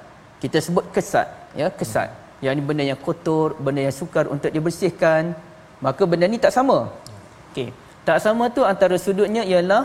Kita 0.42 0.58
sebut 0.66 0.84
kesat 0.96 1.26
ya 1.60 1.68
kesat. 1.80 2.08
Yang 2.44 2.52
ini 2.56 2.62
benda 2.68 2.84
yang 2.90 3.00
kotor 3.06 3.48
benda 3.64 3.80
yang 3.86 3.96
sukar 4.00 4.24
untuk 4.34 4.50
dibersihkan. 4.56 5.22
Maka 5.84 6.02
benda 6.10 6.26
ni 6.32 6.38
tak 6.44 6.52
sama. 6.58 6.78
Okey. 7.50 7.68
Tak 8.08 8.18
sama 8.24 8.44
tu 8.56 8.62
antara 8.72 8.96
sudutnya 9.06 9.42
ialah 9.52 9.82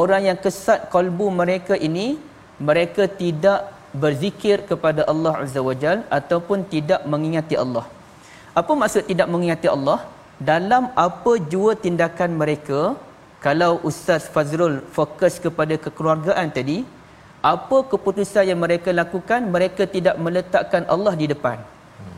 orang 0.00 0.22
yang 0.28 0.38
kesat 0.44 0.88
kalbu 0.92 1.26
mereka 1.40 1.74
ini 1.88 2.06
mereka 2.68 3.06
tidak 3.22 3.60
berzikir 4.02 4.56
kepada 4.70 5.02
Allah 5.12 5.34
Azza 5.42 5.60
wa 5.68 5.74
Jal 5.82 5.98
ataupun 6.18 6.66
tidak 6.74 7.00
mengingati 7.12 7.54
Allah. 7.64 7.86
Apa 8.60 8.72
maksud 8.80 9.02
tidak 9.10 9.28
mengingati 9.32 9.68
Allah? 9.76 9.98
Dalam 10.50 10.84
apa 11.06 11.32
jua 11.52 11.72
tindakan 11.84 12.30
mereka 12.42 12.80
kalau 13.44 13.78
Ustaz 13.88 14.26
Fazrul 14.34 14.82
fokus 14.96 15.38
kepada 15.44 15.74
kekeluargaan 15.84 16.50
tadi 16.50 16.82
apa 17.52 17.78
keputusan 17.92 18.50
yang 18.50 18.58
mereka 18.58 18.90
lakukan 18.90 19.40
mereka 19.46 19.86
tidak 19.86 20.18
meletakkan 20.18 20.82
Allah 20.90 21.14
di 21.14 21.26
depan. 21.30 21.58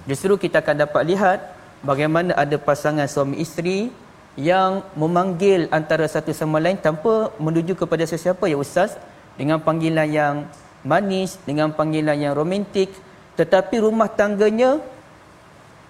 Justru 0.09 0.41
kita 0.41 0.65
akan 0.65 0.77
dapat 0.89 1.03
lihat 1.05 1.39
bagaimana 1.85 2.33
ada 2.43 2.57
pasangan 2.57 3.05
suami 3.05 3.37
isteri 3.45 3.93
yang 4.39 4.81
memanggil 4.97 5.69
antara 5.79 6.09
satu 6.09 6.33
sama 6.33 6.57
lain 6.57 6.81
tanpa 6.81 7.29
menuju 7.37 7.77
kepada 7.77 8.05
sesiapa 8.09 8.49
ya 8.49 8.57
ustaz? 8.57 8.97
Dengan 9.37 9.61
panggilan 9.61 10.09
yang 10.09 10.35
manis 10.81 11.37
dengan 11.45 11.69
panggilan 11.79 12.17
yang 12.17 12.33
romantik 12.33 12.89
tetapi 13.37 13.77
rumah 13.85 14.09
tangganya 14.09 14.81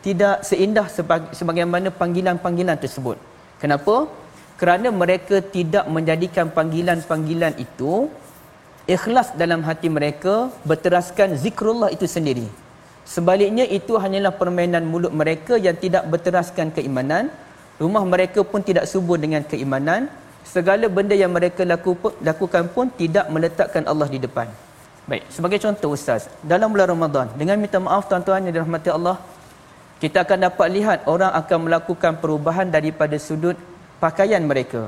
tidak 0.00 0.42
seindah 0.48 0.86
sebagaimana 1.38 1.92
panggilan-panggilan 1.92 2.78
tersebut. 2.80 3.20
Kenapa 3.60 4.08
kerana 4.60 4.88
mereka 5.02 5.40
tidak 5.56 5.84
menjadikan 5.88 6.52
panggilan-panggilan 6.56 7.56
itu 7.64 8.12
ikhlas 8.84 9.32
dalam 9.42 9.64
hati 9.68 9.88
mereka 9.88 10.34
berteraskan 10.68 11.32
zikrullah 11.42 11.88
itu 11.96 12.04
sendiri. 12.04 12.44
Sebaliknya 13.08 13.64
itu 13.78 13.96
hanyalah 14.02 14.32
permainan 14.40 14.84
mulut 14.84 15.12
mereka 15.20 15.56
yang 15.56 15.76
tidak 15.84 16.04
berteraskan 16.12 16.68
keimanan. 16.76 17.32
Rumah 17.80 18.04
mereka 18.04 18.44
pun 18.44 18.60
tidak 18.60 18.84
subur 18.92 19.16
dengan 19.16 19.42
keimanan. 19.50 20.12
Segala 20.44 20.86
benda 20.96 21.16
yang 21.16 21.32
mereka 21.32 21.64
lakukan 22.28 22.64
pun 22.74 22.92
tidak 23.00 23.26
meletakkan 23.32 23.88
Allah 23.88 24.08
di 24.12 24.20
depan. 24.20 24.46
Baik 25.08 25.24
sebagai 25.32 25.58
contoh 25.64 25.96
ustaz 25.96 26.28
dalam 26.52 26.68
bulan 26.70 26.88
Ramadan 26.92 27.26
dengan 27.40 27.56
minta 27.58 27.78
maaf 27.82 28.06
tuan-tuan 28.10 28.44
yang 28.46 28.54
dirahmati 28.54 28.90
Allah 28.94 29.16
kita 30.02 30.22
akan 30.24 30.38
dapat 30.46 30.68
lihat 30.76 30.98
orang 31.12 31.32
akan 31.40 31.58
melakukan 31.66 32.12
perubahan 32.22 32.68
daripada 32.76 33.16
sudut 33.18 33.56
pakaian 34.04 34.42
mereka. 34.52 34.82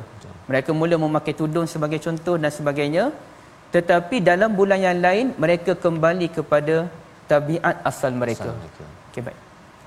Mereka 0.51 0.71
mula 0.81 0.97
memakai 1.05 1.35
tudung 1.41 1.67
sebagai 1.75 2.01
contoh 2.07 2.35
dan 2.43 2.53
sebagainya. 2.59 3.05
Tetapi 3.75 4.17
dalam 4.31 4.51
bulan 4.59 4.81
yang 4.89 4.99
lain 5.07 5.27
mereka 5.45 5.73
kembali 5.85 6.27
kepada 6.37 6.77
tabiat 7.31 7.77
asal 7.91 8.13
mereka. 8.23 8.51
Okey 9.09 9.23
baik. 9.27 9.39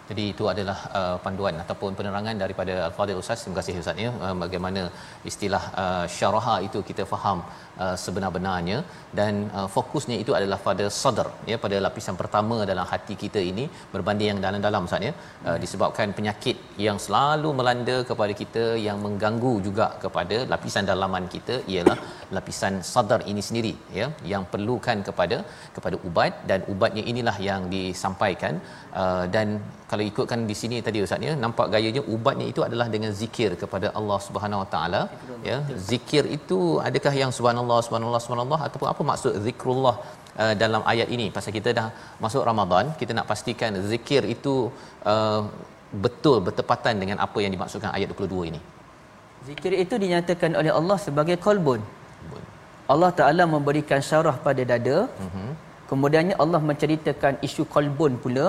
Jadi 0.10 0.24
itu 0.34 0.44
adalah 0.52 0.78
uh, 0.98 1.16
panduan 1.26 1.56
ataupun 1.62 1.92
penerangan 2.00 2.36
daripada 2.44 2.74
Al-Fadhil 2.88 3.20
Ustaz. 3.22 3.42
Terima 3.44 3.58
kasih 3.60 3.74
Ustaz 3.82 3.98
ya. 4.06 4.10
Uh, 4.26 4.36
bagaimana 4.44 4.82
istilah 5.30 5.64
uh, 5.84 6.06
syaraha 6.18 6.56
itu 6.68 6.82
kita 6.90 7.04
faham 7.14 7.40
uh, 7.84 7.96
sebenar-benarnya. 8.04 8.78
Dan 9.20 9.34
uh, 9.58 9.68
fokusnya 9.76 10.16
itu 10.24 10.32
adalah 10.38 10.60
pada 10.68 10.86
sadar 11.02 11.28
ya 11.52 11.58
pada 11.66 11.78
lapisan 11.86 12.16
pertama 12.22 12.58
dalam 12.72 12.86
hati 12.92 13.16
kita 13.24 13.42
ini 13.52 13.66
berbanding 13.94 14.30
yang 14.32 14.42
dalam-dalam 14.46 14.88
Ustaz 14.90 15.08
ya. 15.08 15.14
Uh, 15.48 15.58
disebabkan 15.64 16.16
penyakit 16.18 16.58
yang 16.88 17.00
selalu 17.06 17.52
melanda 17.60 17.98
kepada 18.10 18.36
kita 18.42 18.66
yang 18.88 19.00
mengganggu 19.06 19.54
juga 19.68 19.88
kepada 20.04 20.40
lapisan 20.54 20.90
dalaman 20.92 21.28
kita 21.36 21.58
ialah 21.74 21.98
lapisan 22.38 22.76
sadar 22.94 23.22
ini 23.32 23.44
sendiri 23.50 23.74
ya 24.00 24.10
yang 24.34 24.46
perlukan 24.54 25.00
kepada 25.10 25.40
kepada 25.78 25.98
ubat. 26.10 26.34
Dan 26.52 26.62
ubatnya 26.74 27.06
inilah 27.14 27.38
yang 27.50 27.64
disampaikan. 27.76 28.56
Uh, 29.02 29.26
dan 29.36 29.48
kalau 29.90 30.04
ikutkan 30.12 30.40
di 30.52 30.56
sini 30.62 30.78
tadi 30.86 31.00
ustaz 31.06 31.26
ya 31.28 31.34
nampak 31.44 31.68
gayanya 31.74 32.02
ubatnya 32.14 32.46
itu 32.52 32.62
adalah 32.68 32.88
dengan 32.94 33.12
zikir 33.22 33.50
kepada 33.62 33.88
Allah 34.00 34.18
Subhanahu 34.28 34.62
Wa 34.64 34.70
Taala 34.74 35.02
ya. 35.50 35.58
zikir 35.90 36.24
itu 36.38 36.60
adakah 36.88 37.14
yang 37.22 37.32
subhanallah 37.38 37.65
subhanallah 37.86 38.22
subhanallah 38.26 38.60
ataupun 38.68 38.88
apa 38.92 39.02
maksud 39.10 39.34
zikrullah 39.46 39.96
uh, 40.42 40.54
dalam 40.64 40.82
ayat 40.94 41.10
ini? 41.16 41.28
Pasal 41.38 41.54
kita 41.58 41.72
dah 41.80 41.88
masuk 42.24 42.44
Ramadan 42.50 42.94
kita 43.02 43.12
nak 43.18 43.28
pastikan 43.32 43.74
zikir 43.92 44.24
itu 44.36 44.56
uh, 45.14 45.42
betul 46.06 46.38
bertepatan 46.48 46.96
dengan 47.02 47.18
apa 47.26 47.38
yang 47.44 47.52
dimaksudkan 47.56 47.92
ayat 47.98 48.08
22 48.14 48.50
ini. 48.52 48.62
Zikir 49.50 49.74
itu 49.84 49.96
dinyatakan 50.04 50.52
oleh 50.62 50.74
Allah 50.80 50.98
sebagai 51.08 51.38
qalbun 51.48 51.82
Allah 52.94 53.12
Taala 53.20 53.44
memberikan 53.56 54.02
syarah 54.10 54.38
pada 54.48 54.64
dada. 54.72 54.98
Uh-huh. 55.26 55.52
kemudiannya 55.90 56.36
Allah 56.44 56.60
menceritakan 56.70 57.34
isu 57.48 57.64
qalbun 57.76 58.14
pula. 58.24 58.48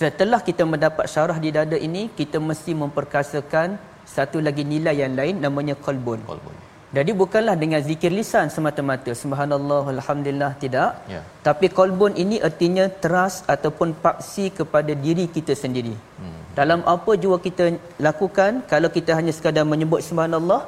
Setelah 0.00 0.40
kita 0.48 0.62
mendapat 0.72 1.06
syarah 1.12 1.38
di 1.44 1.50
dada 1.56 1.76
ini 1.88 2.02
kita 2.20 2.38
mesti 2.48 2.72
memperkasakan 2.82 3.68
satu 4.14 4.38
lagi 4.46 4.62
nilai 4.72 4.94
yang 5.02 5.14
lain 5.18 5.36
namanya 5.44 5.74
qalbun 5.86 6.20
qalbun 6.28 6.56
jadi 6.94 7.12
bukanlah 7.20 7.54
dengan 7.62 7.80
zikir 7.88 8.12
lisan 8.18 8.46
semata-mata 8.54 9.10
subhanallah 9.22 9.82
alhamdulillah 9.94 10.50
tidak 10.62 10.90
ya. 11.14 11.20
tapi 11.46 11.66
qalbun 11.78 12.14
ini 12.22 12.38
artinya 12.48 12.86
trust 13.04 13.42
ataupun 13.54 13.90
paksi 14.04 14.46
kepada 14.58 14.94
diri 15.06 15.26
kita 15.36 15.54
sendiri 15.62 15.94
hmm. 15.98 16.40
dalam 16.58 16.82
apa 16.94 17.14
jua 17.24 17.38
kita 17.46 17.66
lakukan 18.08 18.62
kalau 18.72 18.90
kita 18.96 19.12
hanya 19.18 19.34
sekadar 19.38 19.66
menyebut 19.74 20.02
subhanallah 20.08 20.62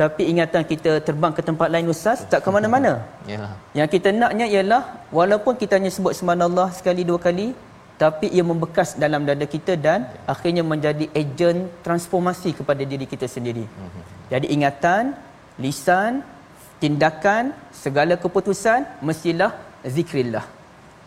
tapi 0.00 0.22
ingatan 0.32 0.62
kita 0.72 0.92
terbang 1.06 1.32
ke 1.36 1.42
tempat 1.48 1.68
lain 1.74 1.88
ustaz 1.94 2.20
tak 2.32 2.40
ke 2.44 2.50
mana-mana 2.56 2.92
ya. 3.32 3.52
yang 3.78 3.88
kita 3.94 4.10
naknya 4.22 4.48
ialah 4.54 4.82
walaupun 5.18 5.56
kita 5.62 5.76
hanya 5.80 5.92
sebut 5.96 6.14
subhanallah 6.20 6.68
sekali 6.78 7.04
dua 7.10 7.20
kali 7.26 7.48
tapi 8.02 8.26
ia 8.36 8.44
membekas 8.50 8.96
dalam 8.96 9.28
dada 9.28 9.44
kita 9.54 9.72
dan 9.86 10.08
akhirnya 10.32 10.64
menjadi 10.72 11.04
ejen 11.20 11.68
transformasi 11.84 12.56
kepada 12.58 12.80
diri 12.92 13.04
kita 13.12 13.28
sendiri. 13.28 13.64
Jadi 14.32 14.46
ingatan, 14.56 15.12
lisan, 15.64 16.12
tindakan, 16.82 17.44
segala 17.84 18.14
keputusan 18.24 18.80
mestilah 19.08 19.52
zikrillah. 19.96 20.46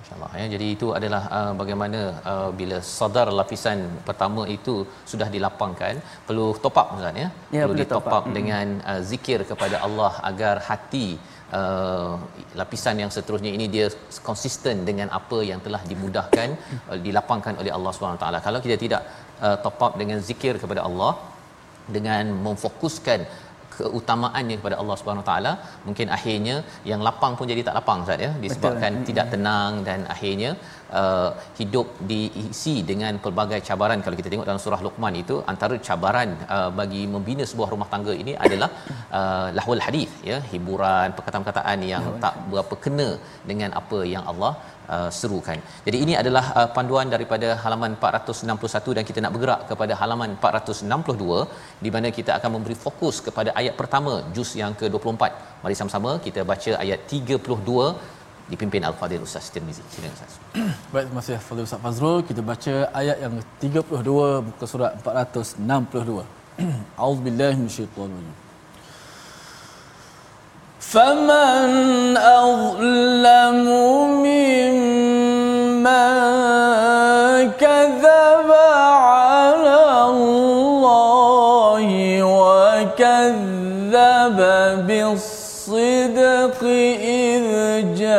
InsyaAllah. 0.04 0.32
Ya. 0.42 0.46
Jadi 0.54 0.66
itu 0.76 0.88
adalah 0.98 1.24
uh, 1.38 1.52
bagaimana 1.62 2.00
uh, 2.32 2.50
bila 2.60 2.78
sadar 2.98 3.28
lapisan 3.40 3.80
pertama 4.08 4.42
itu 4.56 4.76
sudah 5.12 5.28
dilapangkan, 5.36 5.94
perlu 6.28 6.48
top 6.64 6.78
up 6.82 6.88
Ustaz 6.98 7.22
ya. 7.24 7.30
ya 7.58 7.64
perlu 7.66 7.80
di 7.82 7.86
top 7.94 8.08
up, 8.08 8.16
up 8.18 8.26
dengan 8.38 8.66
uh, 8.90 9.02
zikir 9.12 9.40
kepada 9.52 9.78
Allah 9.88 10.12
agar 10.30 10.56
hati 10.70 11.08
uh, 11.60 12.14
lapisan 12.62 12.96
yang 13.04 13.12
seterusnya 13.16 13.52
ini 13.58 13.68
dia 13.76 13.88
konsisten 14.30 14.86
dengan 14.90 15.10
apa 15.20 15.40
yang 15.52 15.60
telah 15.66 15.82
dimudahkan 15.92 16.50
uh, 16.90 17.00
dilapangkan 17.06 17.56
oleh 17.62 17.72
Allah 17.78 17.92
SWT. 17.94 18.26
Kalau 18.48 18.60
kita 18.66 18.78
tidak 18.86 19.02
uh, 19.46 19.58
top 19.66 19.80
up 19.86 19.94
dengan 20.02 20.20
zikir 20.30 20.56
kepada 20.64 20.84
Allah 20.90 21.14
dengan 21.96 22.26
memfokuskan 22.46 23.20
keutamaannya 23.80 24.56
kepada 24.60 24.76
Allah 24.82 24.96
Subhanahu 25.00 25.26
taala 25.30 25.52
mungkin 25.88 26.08
akhirnya 26.18 26.56
yang 26.92 27.02
lapang 27.08 27.34
pun 27.40 27.48
jadi 27.52 27.62
tak 27.68 27.78
lapang 27.80 28.02
Ustaz 28.06 28.26
ya 28.26 28.32
disebabkan 28.46 28.92
Betul. 28.98 29.08
tidak 29.10 29.28
tenang 29.34 29.72
dan 29.88 30.00
akhirnya 30.16 30.52
uh, 31.02 31.30
hidup 31.60 31.88
diisi 32.10 32.76
dengan 32.92 33.14
pelbagai 33.24 33.60
cabaran 33.70 34.02
kalau 34.06 34.18
kita 34.20 34.32
tengok 34.34 34.48
dalam 34.50 34.62
surah 34.66 34.82
Luqman 34.88 35.16
itu 35.24 35.38
antara 35.54 35.78
cabaran 35.88 36.30
uh, 36.56 36.70
bagi 36.80 37.04
membina 37.14 37.46
sebuah 37.52 37.70
rumah 37.74 37.90
tangga 37.94 38.16
ini 38.24 38.36
adalah 38.46 38.70
uh, 39.20 39.48
lahwal 39.58 39.84
hadis 39.88 40.12
ya 40.30 40.38
hiburan 40.52 41.10
perkataan-perkataan 41.18 41.80
yang 41.94 42.06
tak 42.26 42.36
berapa 42.54 42.78
kena 42.86 43.10
dengan 43.52 43.72
apa 43.82 44.00
yang 44.14 44.26
Allah 44.34 44.54
uh, 44.94 45.10
serukan. 45.20 45.60
Jadi 45.88 45.98
ini 46.06 46.14
adalah 46.22 46.46
uh, 46.60 46.70
panduan 46.76 47.08
daripada 47.16 47.50
halaman 47.64 47.92
461 48.00 48.98
dan 48.98 49.06
kita 49.10 49.20
nak 49.26 49.34
bergerak 49.36 49.62
kepada 49.72 49.94
halaman 50.02 50.32
462 50.42 51.40
di 51.86 51.92
mana 51.96 52.10
kita 52.18 52.32
akan 52.38 52.52
memberi 52.56 52.78
fokus 52.86 53.18
kepada 53.28 53.52
ayat 53.62 53.76
pertama 53.82 54.14
juz 54.36 54.52
yang 54.62 54.74
ke-24. 54.82 55.24
Mari 55.64 55.78
sama-sama 55.80 56.12
kita 56.26 56.44
baca 56.52 56.72
ayat 56.84 57.00
32 57.20 57.88
dipimpin 58.49 58.83
Al-Fadhil 58.89 59.23
Ustaz 59.27 59.47
Tirmizi. 59.53 59.83
Silakan 59.93 60.15
Ustaz. 60.17 60.33
Baik, 60.93 61.05
terima 61.09 61.21
kasih 61.23 61.37
Fadhil 61.49 61.67
Ustaz 61.69 61.81
Fazrul. 61.85 62.19
Kita 62.29 62.41
baca 62.51 62.75
ayat 63.01 63.17
yang 63.25 63.35
32 63.61 64.47
buku 64.47 64.65
surat 64.73 64.93
462. 65.05 66.25
A'udzubillahi 66.99 67.55
minasyaitonir 67.61 68.19
rajim. 68.19 68.37
فمن 70.89 72.17
أظلم 72.17 73.67
ممن 74.25 75.85
كذب 77.61 78.51
على 79.13 79.81
الله 80.09 81.89
وكذب 82.25 83.59
بالصدق 85.68 86.64
إذ 87.00 87.48
جاءه. 87.96 88.14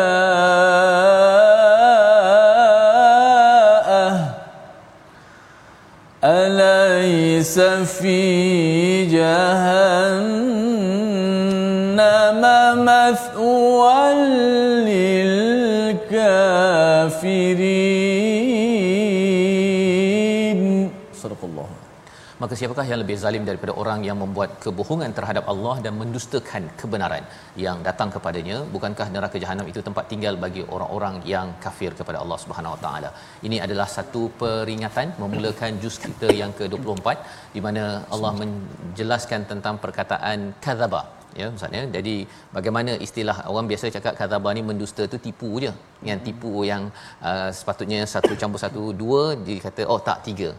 أليس 6.25 7.61
في 8.01 9.07
جهنم 9.07 10.45
مثوى 12.85 14.15
للكافرين؟ 16.09 16.45
Maka 22.45 22.55
siapakah 22.61 22.85
yang 22.91 23.01
lebih 23.03 23.17
zalim 23.23 23.45
daripada 23.49 23.73
orang 23.83 24.01
yang 24.07 24.17
membuat 24.23 24.51
kebohongan 24.65 25.13
terhadap 25.19 25.45
Allah 25.53 25.75
dan 25.85 25.93
mendustakan 26.01 26.65
kebenaran 26.81 27.25
yang 27.65 27.79
datang 27.87 28.11
kepadanya? 28.15 28.57
Bukankah 28.75 29.07
neraka 29.15 29.37
jahanam 29.45 29.67
itu 29.73 29.81
tempat 29.87 30.05
tinggal 30.13 30.37
bagi 30.45 30.63
orang-orang 30.75 31.15
yang 31.33 31.49
kafir 31.65 31.93
kepada 32.01 32.19
Allah 32.23 32.39
Subhanahu 32.43 32.75
Wa 32.75 32.81
Taala? 32.85 33.11
Ini 33.49 33.59
adalah 33.67 33.89
satu 33.97 34.23
peringatan 34.43 35.17
memulakan 35.23 35.81
juz 35.85 35.97
kita 36.07 36.31
yang 36.41 36.53
ke-24 36.59 37.09
di 37.55 37.63
mana 37.67 37.85
Allah 38.17 38.33
menjelaskan 38.43 39.43
tentang 39.53 39.77
perkataan 39.87 40.39
kadzaba 40.67 41.03
ya 41.41 41.47
ustaz 41.55 41.75
ya 41.77 41.83
jadi 41.95 42.15
bagaimana 42.57 42.93
istilah 43.07 43.37
orang 43.53 43.67
biasa 43.71 43.95
cakap 43.97 44.15
kadzaba 44.21 44.51
ni 44.57 44.63
mendusta 44.69 45.03
tu 45.15 45.19
tipu 45.27 45.51
je. 45.65 45.73
Yang 46.09 46.21
tipu 46.27 46.53
yang 46.71 46.83
uh, 47.31 47.51
sepatutnya 47.59 48.01
satu 48.15 48.33
campur 48.41 48.61
satu 48.67 48.83
dua 49.03 49.25
dikata 49.49 49.83
oh 49.95 50.01
tak 50.11 50.21
tiga 50.29 50.51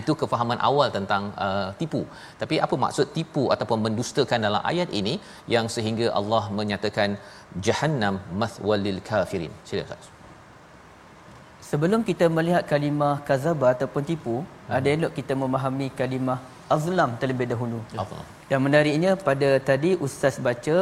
itu 0.00 0.12
kefahaman 0.22 0.60
awal 0.68 0.88
tentang 0.96 1.22
uh, 1.46 1.68
tipu 1.80 2.02
tapi 2.42 2.56
apa 2.66 2.74
maksud 2.84 3.06
tipu 3.18 3.44
ataupun 3.56 3.80
mendustakan 3.86 4.46
dalam 4.46 4.64
ayat 4.72 4.90
ini 5.00 5.14
yang 5.54 5.68
sehingga 5.76 6.08
Allah 6.20 6.44
menyatakan 6.60 7.20
jahannam 7.68 8.16
mathwalil 8.42 9.00
kafirin 9.10 9.54
sila 9.68 9.84
Ustaz 9.86 10.12
Sebelum 11.72 12.00
kita 12.08 12.26
melihat 12.36 12.64
kalimah 12.70 13.24
kazaba 13.28 13.66
ataupun 13.74 14.02
tipu, 14.08 14.34
hmm. 14.44 14.76
ada 14.76 14.88
elok 14.94 15.12
kita 15.18 15.32
memahami 15.42 15.86
kalimah 16.00 16.36
azlam 16.74 17.10
terlebih 17.20 17.46
dahulu. 17.52 17.80
Apa? 18.02 18.18
Yang 18.52 18.62
menariknya 18.66 19.10
pada 19.28 19.50
tadi 19.68 19.90
ustaz 20.06 20.36
baca 20.46 20.76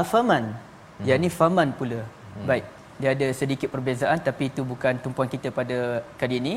afaman. 0.00 0.44
Hmm. 0.52 1.06
Yang 1.08 1.18
ni 1.24 1.30
faman 1.38 1.68
pula. 1.78 2.00
Hmm. 2.04 2.46
Baik. 2.50 2.66
Dia 3.00 3.10
ada 3.16 3.28
sedikit 3.40 3.68
perbezaan 3.74 4.20
tapi 4.28 4.52
itu 4.52 4.60
bukan 4.72 5.00
tumpuan 5.04 5.32
kita 5.34 5.48
pada 5.60 5.78
kali 6.20 6.36
ini. 6.42 6.54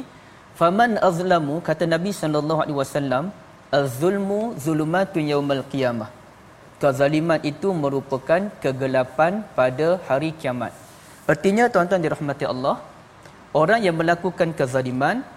Faman 0.59 0.91
azlamu 1.07 1.55
kata 1.67 1.83
Nabi 1.93 2.11
sallallahu 2.15 2.59
alaihi 2.63 2.79
wasallam 2.79 3.23
az-zulmu 3.77 4.41
zulumatun 4.65 5.27
yaumal 5.31 5.63
qiyamah. 5.71 6.07
Kezaliman 6.81 7.39
itu 7.51 7.75
merupakan 7.83 8.41
kegelapan 8.63 9.43
pada 9.57 9.87
hari 10.07 10.31
kiamat. 10.41 10.71
Artinya 11.31 11.67
tuan-tuan 11.73 12.03
dirahmati 12.05 12.45
Allah, 12.53 12.75
orang 13.61 13.83
yang 13.83 13.95
melakukan 13.99 14.55
kezaliman 14.59 15.27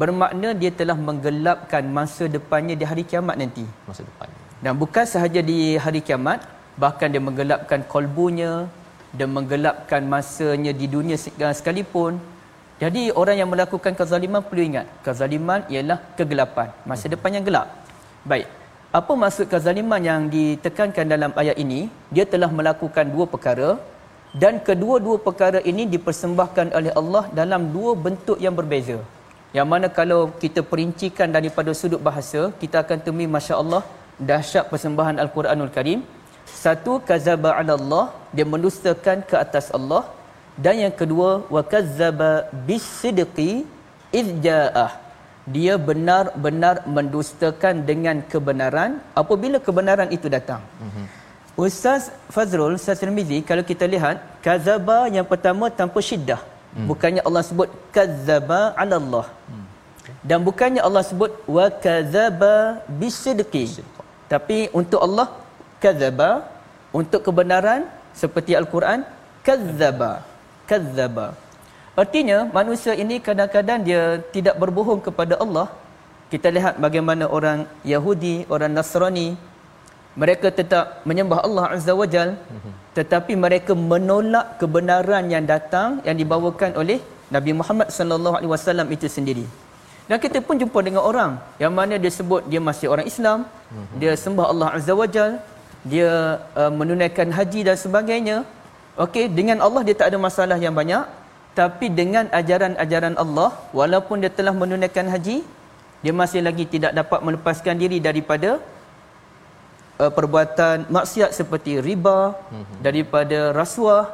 bermakna 0.00 0.50
dia 0.60 0.70
telah 0.80 0.98
menggelapkan 1.08 1.86
masa 1.98 2.26
depannya 2.36 2.74
di 2.74 2.84
hari 2.90 3.06
kiamat 3.10 3.38
nanti. 3.38 3.66
Masa 3.86 4.02
depan. 4.10 4.26
Dan 4.58 4.74
bukan 4.82 5.06
sahaja 5.14 5.38
di 5.50 5.58
hari 5.84 6.02
kiamat, 6.02 6.42
bahkan 6.82 7.14
dia 7.14 7.22
menggelapkan 7.22 7.86
kolbunya, 7.86 8.66
dia 9.14 9.28
menggelapkan 9.30 10.02
masanya 10.02 10.74
di 10.74 10.86
dunia 10.90 11.14
sekalipun. 11.58 12.18
Jadi 12.82 13.02
orang 13.20 13.36
yang 13.40 13.50
melakukan 13.54 13.92
kezaliman 13.98 14.42
perlu 14.42 14.62
ingat, 14.70 14.86
kezaliman 15.06 15.62
ialah 15.72 15.98
kegelapan, 16.18 16.68
masa 16.90 17.06
depan 17.14 17.30
yang 17.36 17.44
gelap. 17.48 17.68
Baik. 18.26 18.46
Apa 18.98 19.12
maksud 19.22 19.46
kezaliman 19.52 20.02
yang 20.10 20.26
ditekankan 20.34 21.06
dalam 21.14 21.30
ayat 21.42 21.56
ini? 21.64 21.80
Dia 22.14 22.24
telah 22.32 22.50
melakukan 22.58 23.06
dua 23.14 23.26
perkara 23.34 23.68
dan 24.42 24.54
kedua-dua 24.68 25.16
perkara 25.26 25.58
ini 25.70 25.82
dipersembahkan 25.94 26.74
oleh 26.78 26.92
Allah 27.00 27.24
dalam 27.38 27.70
dua 27.74 27.92
bentuk 28.04 28.38
yang 28.44 28.54
berbeza. 28.58 28.98
Yang 29.56 29.68
mana 29.72 29.86
kalau 29.98 30.20
kita 30.42 30.60
perincikan 30.70 31.30
daripada 31.36 31.70
sudut 31.80 32.02
bahasa, 32.08 32.40
kita 32.62 32.76
akan 32.82 32.98
temui 33.06 33.28
masya-Allah 33.34 33.82
dahsyat 34.30 34.66
persembahan 34.70 35.22
Al-Quranul 35.24 35.70
Karim. 35.76 36.02
Satu 36.62 36.98
kazaba 37.10 37.50
'ala 37.54 37.72
Allah, 37.78 38.04
dia 38.34 38.46
mendustakan 38.54 39.22
ke 39.30 39.34
atas 39.44 39.70
Allah. 39.78 40.02
Dan 40.54 40.78
yang 40.84 40.94
kedua 40.94 41.30
wa 41.54 41.62
kazzaba 41.62 42.46
bisidqi 42.68 43.66
iz 44.14 44.28
ja'ah. 44.46 44.92
Dia 45.44 45.74
benar-benar 45.76 46.88
mendustakan 46.88 47.84
dengan 47.84 48.24
kebenaran 48.32 49.02
apabila 49.12 49.60
kebenaran 49.60 50.08
itu 50.08 50.30
datang. 50.32 50.62
Mm-hmm. 50.80 51.06
Ustaz 51.54 52.10
Fazrul, 52.34 52.74
Ustaz 52.78 52.98
Tirmizi, 52.98 53.38
kalau 53.46 53.62
kita 53.62 53.86
lihat, 53.86 54.16
kazaba 54.42 55.06
yang 55.16 55.22
pertama 55.22 55.70
tanpa 55.70 56.02
syiddah. 56.02 56.42
Hmm. 56.74 56.90
Bukannya 56.90 57.22
Allah 57.22 57.42
sebut 57.46 57.68
kazaba 57.94 58.74
ala 58.74 58.98
Allah. 58.98 59.26
Hmm. 59.46 59.64
Dan 60.26 60.42
bukannya 60.42 60.82
Allah 60.82 61.06
sebut 61.06 61.30
wa 61.46 61.66
kazaba 61.84 62.82
bisidqi. 63.00 63.64
Tapi 64.26 64.66
untuk 64.74 64.98
Allah 65.06 65.30
kazaba 65.78 66.42
untuk 66.90 67.22
kebenaran 67.22 67.86
seperti 68.10 68.58
Al-Quran 68.58 69.06
kazaba. 69.46 70.26
Kazaba. 70.70 71.26
Artinya 72.02 72.38
manusia 72.58 72.92
ini 73.02 73.16
kadang-kadang 73.26 73.80
dia 73.88 74.02
tidak 74.34 74.54
berbohong 74.62 75.00
kepada 75.06 75.34
Allah. 75.44 75.66
Kita 76.32 76.48
lihat 76.56 76.74
bagaimana 76.84 77.24
orang 77.36 77.58
Yahudi, 77.86 78.36
orang 78.54 78.72
Nasrani 78.74 79.28
mereka 80.22 80.48
tetap 80.58 81.02
menyembah 81.08 81.42
Allah 81.46 81.64
Azza 81.74 81.92
wa 82.00 82.06
Jal 82.14 82.30
tetapi 82.98 83.32
mereka 83.44 83.72
menolak 83.74 84.46
kebenaran 84.62 85.26
yang 85.34 85.44
datang 85.52 85.98
yang 86.06 86.16
dibawakan 86.22 86.78
oleh 86.80 86.98
Nabi 87.34 87.52
Muhammad 87.60 87.88
sallallahu 87.96 88.36
alaihi 88.38 88.52
wasallam 88.54 88.88
itu 88.94 89.06
sendiri. 89.16 89.46
Dan 90.08 90.20
kita 90.24 90.38
pun 90.46 90.60
jumpa 90.60 90.78
dengan 90.86 91.02
orang 91.10 91.32
yang 91.62 91.72
mana 91.78 91.94
dia 92.02 92.12
sebut 92.18 92.42
dia 92.52 92.60
masih 92.68 92.86
orang 92.92 93.06
Islam, 93.12 93.38
dia 94.00 94.12
sembah 94.24 94.46
Allah 94.52 94.68
Azza 94.76 94.94
wa 95.02 95.08
Jal, 95.14 95.40
dia 95.92 96.10
uh, 96.60 96.72
menunaikan 96.80 97.28
haji 97.38 97.60
dan 97.68 97.76
sebagainya. 97.84 98.36
Okey, 98.94 99.26
dengan 99.38 99.58
Allah 99.66 99.82
dia 99.86 99.96
tak 99.98 100.14
ada 100.14 100.18
masalah 100.22 100.58
yang 100.64 100.74
banyak, 100.80 101.02
tapi 101.58 101.86
dengan 101.90 102.30
ajaran-ajaran 102.30 103.14
Allah 103.18 103.50
walaupun 103.74 104.22
dia 104.22 104.30
telah 104.30 104.54
menunaikan 104.54 105.06
haji, 105.10 105.42
dia 106.04 106.12
masih 106.12 106.40
lagi 106.44 106.64
tidak 106.74 106.92
dapat 107.00 107.20
melepaskan 107.26 107.74
diri 107.80 107.98
daripada 108.06 108.60
uh, 110.02 110.12
perbuatan 110.16 110.76
maksiat 110.96 111.30
seperti 111.38 111.80
riba 111.88 112.18
mm-hmm. 112.36 112.78
daripada 112.86 113.38
rasuah 113.60 114.04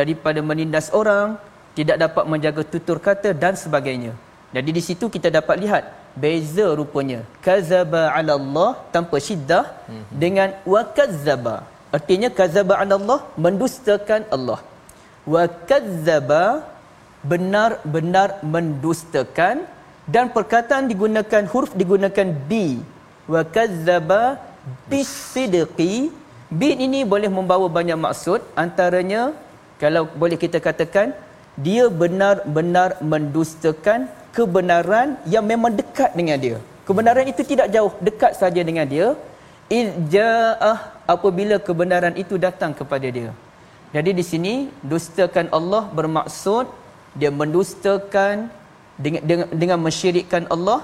daripada 0.00 0.40
menindas 0.50 0.88
orang 1.00 1.34
tidak 1.78 1.96
dapat 2.04 2.24
menjaga 2.32 2.62
tutur 2.72 2.98
kata 3.08 3.34
dan 3.42 3.58
sebagainya 3.64 4.12
jadi 4.56 4.70
di 4.76 4.82
situ 4.88 5.06
kita 5.16 5.28
dapat 5.38 5.56
lihat 5.64 5.84
beza 6.22 6.66
rupanya 6.80 7.20
kazaba 7.46 8.02
ala 8.14 8.32
Allah 8.40 8.70
tanpa 8.94 9.16
syiddah 9.26 9.64
mm-hmm. 9.66 10.14
dengan 10.22 10.48
wa 10.72 10.82
kazzaba 10.98 11.56
artinya 11.96 12.28
kazaba 12.38 12.74
Allah 12.82 13.20
mendustakan 13.44 14.22
Allah. 14.36 14.60
Wa 15.32 15.44
kazzaba 15.70 16.44
benar-benar 17.32 18.40
mendustakan. 18.54 19.66
Dan 20.10 20.26
perkataan 20.34 20.90
digunakan 20.90 21.42
huruf 21.52 21.70
digunakan 21.80 22.28
bi 22.50 22.82
wa 23.30 23.42
kazzaba 23.56 24.22
bisidqi. 24.90 26.10
Bin 26.50 26.76
ini 26.86 27.06
boleh 27.06 27.30
membawa 27.30 27.66
banyak 27.70 27.94
maksud. 27.94 28.42
Antaranya 28.58 29.30
kalau 29.82 30.02
boleh 30.22 30.34
kita 30.34 30.58
katakan 30.58 31.14
dia 31.54 31.86
benar-benar 31.86 32.98
mendustakan 33.12 34.10
kebenaran 34.34 35.14
yang 35.34 35.46
memang 35.46 35.78
dekat 35.78 36.10
dengan 36.18 36.38
dia. 36.42 36.58
Kebenaran 36.88 37.26
itu 37.32 37.42
tidak 37.46 37.70
jauh 37.74 37.92
dekat 38.02 38.32
saja 38.34 38.60
dengan 38.66 38.86
dia 38.92 39.14
izja'ah 39.70 40.78
apabila 41.14 41.56
kebenaran 41.68 42.14
itu 42.22 42.34
datang 42.46 42.72
kepada 42.80 43.08
dia. 43.16 43.30
Jadi 43.94 44.10
di 44.18 44.24
sini 44.30 44.54
dustakan 44.90 45.46
Allah 45.58 45.82
bermaksud 45.98 46.66
dia 47.20 47.30
mendustakan 47.40 48.50
dengan 49.04 49.22
dengan, 49.28 49.48
dengan 49.62 49.78
mensyirikkan 49.86 50.44
Allah 50.54 50.80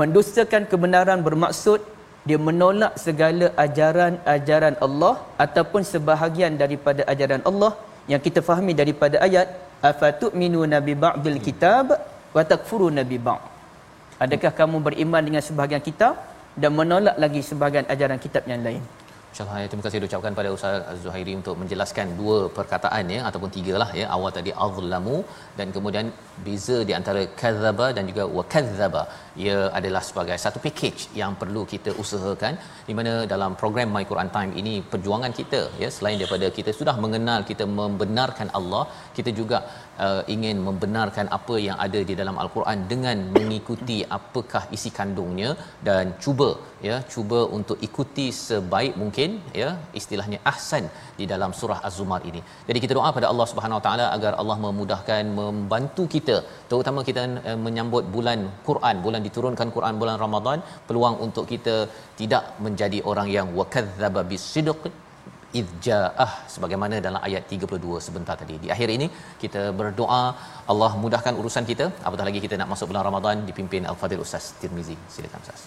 mendustakan 0.00 0.64
kebenaran 0.72 1.20
bermaksud 1.28 1.80
dia 2.28 2.38
menolak 2.48 2.92
segala 3.04 3.46
ajaran-ajaran 3.64 4.74
Allah 4.86 5.14
ataupun 5.44 5.82
sebahagian 5.92 6.60
daripada 6.62 7.00
ajaran 7.12 7.40
Allah 7.50 7.72
yang 8.12 8.20
kita 8.26 8.40
fahami 8.48 8.72
daripada 8.80 9.16
ayat 9.26 9.48
afatu'minu 9.90 10.60
nabi 10.74 10.92
ba'dil 11.04 11.40
kitab 11.46 11.96
wa 12.36 12.42
takfuruna 12.50 13.00
nabi 13.00 13.16
ba'd. 13.28 13.40
Adakah 14.24 14.52
kamu 14.60 14.76
beriman 14.86 15.22
dengan 15.24 15.42
sebahagian 15.48 15.80
kitab 15.88 16.18
dan 16.62 16.72
menolak 16.78 17.16
lagi 17.24 17.42
sebahagian 17.50 17.86
ajaran 17.94 18.20
kitab 18.24 18.44
yang 18.52 18.62
lain. 18.68 18.82
InsyaAllah 19.32 19.58
ya, 19.62 19.66
terima 19.70 19.82
kasih 19.84 19.98
ucapkan 20.06 20.36
pada 20.38 20.50
Ustaz 20.54 21.00
Zuhairi 21.02 21.32
untuk 21.40 21.54
menjelaskan 21.60 22.06
dua 22.20 22.36
perkataan 22.56 23.12
ya 23.14 23.20
ataupun 23.28 23.50
tiga 23.56 23.74
lah 23.82 23.90
ya. 23.98 24.06
Awal 24.14 24.30
tadi 24.38 24.50
azlamu 24.66 25.16
dan 25.58 25.68
kemudian 25.76 26.06
beza 26.46 26.78
di 26.88 26.92
antara 26.98 27.22
kadzaba 27.40 27.86
dan 27.96 28.04
juga 28.10 28.24
wa 28.36 28.44
kadzaba 28.54 29.02
ia 29.44 29.56
adalah 29.78 30.02
sebagai 30.08 30.36
satu 30.44 30.58
package 30.64 31.02
yang 31.20 31.32
perlu 31.42 31.62
kita 31.72 31.92
usahakan 32.02 32.56
di 32.88 32.96
mana 33.00 33.12
dalam 33.32 33.54
program 33.62 33.92
My 33.96 34.04
Quran 34.10 34.30
Time 34.36 34.52
ini 34.62 34.74
perjuangan 34.94 35.34
kita 35.40 35.60
ya 35.82 35.90
selain 35.96 36.18
daripada 36.22 36.48
kita 36.58 36.72
sudah 36.80 36.96
mengenal 37.04 37.42
kita 37.50 37.66
membenarkan 37.80 38.50
Allah 38.60 38.84
kita 39.18 39.32
juga 39.40 39.60
uh, 40.06 40.22
ingin 40.34 40.56
membenarkan 40.68 41.26
apa 41.38 41.54
yang 41.66 41.78
ada 41.86 42.00
di 42.10 42.14
dalam 42.20 42.36
al-Quran 42.42 42.78
dengan 42.92 43.18
mengikuti 43.36 43.98
apakah 44.18 44.62
isi 44.76 44.90
kandungnya 44.98 45.50
dan 45.88 46.06
cuba 46.24 46.50
ya 46.86 46.96
cuba 47.12 47.40
untuk 47.56 47.78
ikuti 47.86 48.26
sebaik 48.42 48.94
mungkin 49.02 49.30
ya 49.62 49.70
istilahnya 50.00 50.38
ahsan 50.52 50.84
di 51.20 51.24
dalam 51.32 51.52
surah 51.60 51.80
az-zumar 51.88 52.20
ini. 52.30 52.42
Jadi 52.68 52.78
kita 52.84 52.94
doa 52.98 53.10
pada 53.16 53.28
Allah 53.32 53.46
Subhanahu 53.52 53.78
Wa 53.80 53.84
taala 53.88 54.06
agar 54.16 54.32
Allah 54.42 54.58
memudahkan 54.66 55.24
membantu 55.40 56.04
kita 56.14 56.36
terutama 56.70 57.02
kita 57.08 57.24
uh, 57.50 57.58
menyambut 57.66 58.06
bulan 58.16 58.40
Quran, 58.68 58.96
bulan 59.08 59.22
diturunkan 59.28 59.68
Quran 59.76 59.96
bulan 60.04 60.16
Ramadan, 60.24 60.60
peluang 60.88 61.18
untuk 61.28 61.46
kita 61.54 61.76
tidak 62.20 62.44
menjadi 62.66 63.00
orang 63.10 63.28
yang 63.36 63.48
wakadzdzaba 63.60 64.22
bisidq 64.32 64.82
idja'ah 65.60 66.30
sebagaimana 66.54 66.96
dalam 67.06 67.20
ayat 67.28 67.42
32 67.56 68.04
sebentar 68.06 68.36
tadi. 68.42 68.56
Di 68.64 68.68
akhir 68.74 68.88
ini 68.96 69.06
kita 69.42 69.62
berdoa 69.80 70.22
Allah 70.72 70.92
mudahkan 71.04 71.34
urusan 71.40 71.64
kita 71.70 71.86
apatah 72.06 72.26
lagi 72.28 72.40
kita 72.46 72.56
nak 72.60 72.68
masuk 72.72 72.88
bulan 72.92 73.04
Ramadan 73.08 73.46
dipimpin 73.48 73.84
Al-Fadhil 73.92 74.24
Ustaz 74.26 74.46
Tirmizi. 74.60 74.96
Silakan 75.14 75.40
Ustaz. 75.44 75.62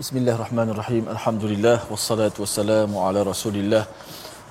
Bismillahirrahmanirrahim. 0.00 1.04
Alhamdulillah 1.16 1.78
wassalatu 1.92 2.42
wassalamu 2.44 3.02
ala 3.06 3.26
Rasulillah. 3.32 3.84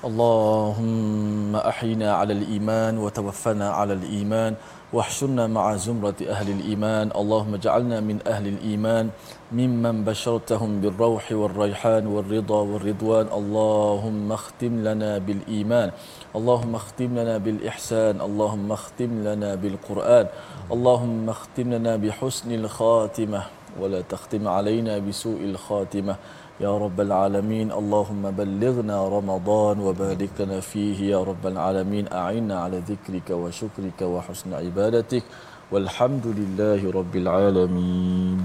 Allahumma 0.08 1.60
ahina 1.70 2.08
ala 2.20 2.32
al-iman 2.38 2.94
wa 3.04 3.10
tawaffana 3.18 3.74
ala 3.80 3.94
al-iman. 4.00 4.52
واحشرنا 4.92 5.46
مع 5.46 5.76
زمرة 5.76 6.14
أهل 6.28 6.50
الإيمان. 6.50 7.10
اللهم 7.16 7.54
اجعلنا 7.54 8.00
من 8.00 8.18
أهل 8.26 8.46
الإيمان 8.46 9.10
ممن 9.52 10.04
بشرتهم 10.04 10.80
بالروح 10.80 11.32
والريحان 11.32 12.06
والرضا 12.06 12.60
والرضوان. 12.60 13.26
اللهم 13.32 14.32
اختم 14.32 14.84
لنا 14.84 15.18
بالإيمان. 15.18 15.90
اللهم 16.36 16.74
اختم 16.74 17.18
لنا 17.18 17.38
بالإحسان. 17.38 18.20
اللهم 18.20 18.72
اختم 18.72 19.10
لنا 19.24 19.54
بالقرآن. 19.54 20.26
اللهم 20.72 21.28
اختم 21.28 21.72
لنا 21.74 21.96
بحسن 21.96 22.54
الخاتمة. 22.54 23.42
ولا 23.80 24.00
تختم 24.00 24.48
علينا 24.48 24.98
بسوء 24.98 25.40
الخاتمة. 25.40 26.16
يا 26.61 26.77
رب 26.77 27.01
العالمين 27.01 27.71
اللهم 27.71 28.23
بلغنا 28.31 29.07
رمضان 29.07 29.79
وبارك 29.79 30.29
لنا 30.39 30.59
فيه 30.59 30.97
يا 31.13 31.23
رب 31.23 31.47
العالمين 31.47 32.05
أعنا 32.13 32.55
على 32.59 32.77
ذكرك 32.89 33.29
وشكرك 33.29 33.99
وحسن 34.01 34.53
عبادتك 34.53 35.23
والحمد 35.71 36.25
لله 36.39 36.91
رب 36.91 37.15
العالمين 37.15 38.39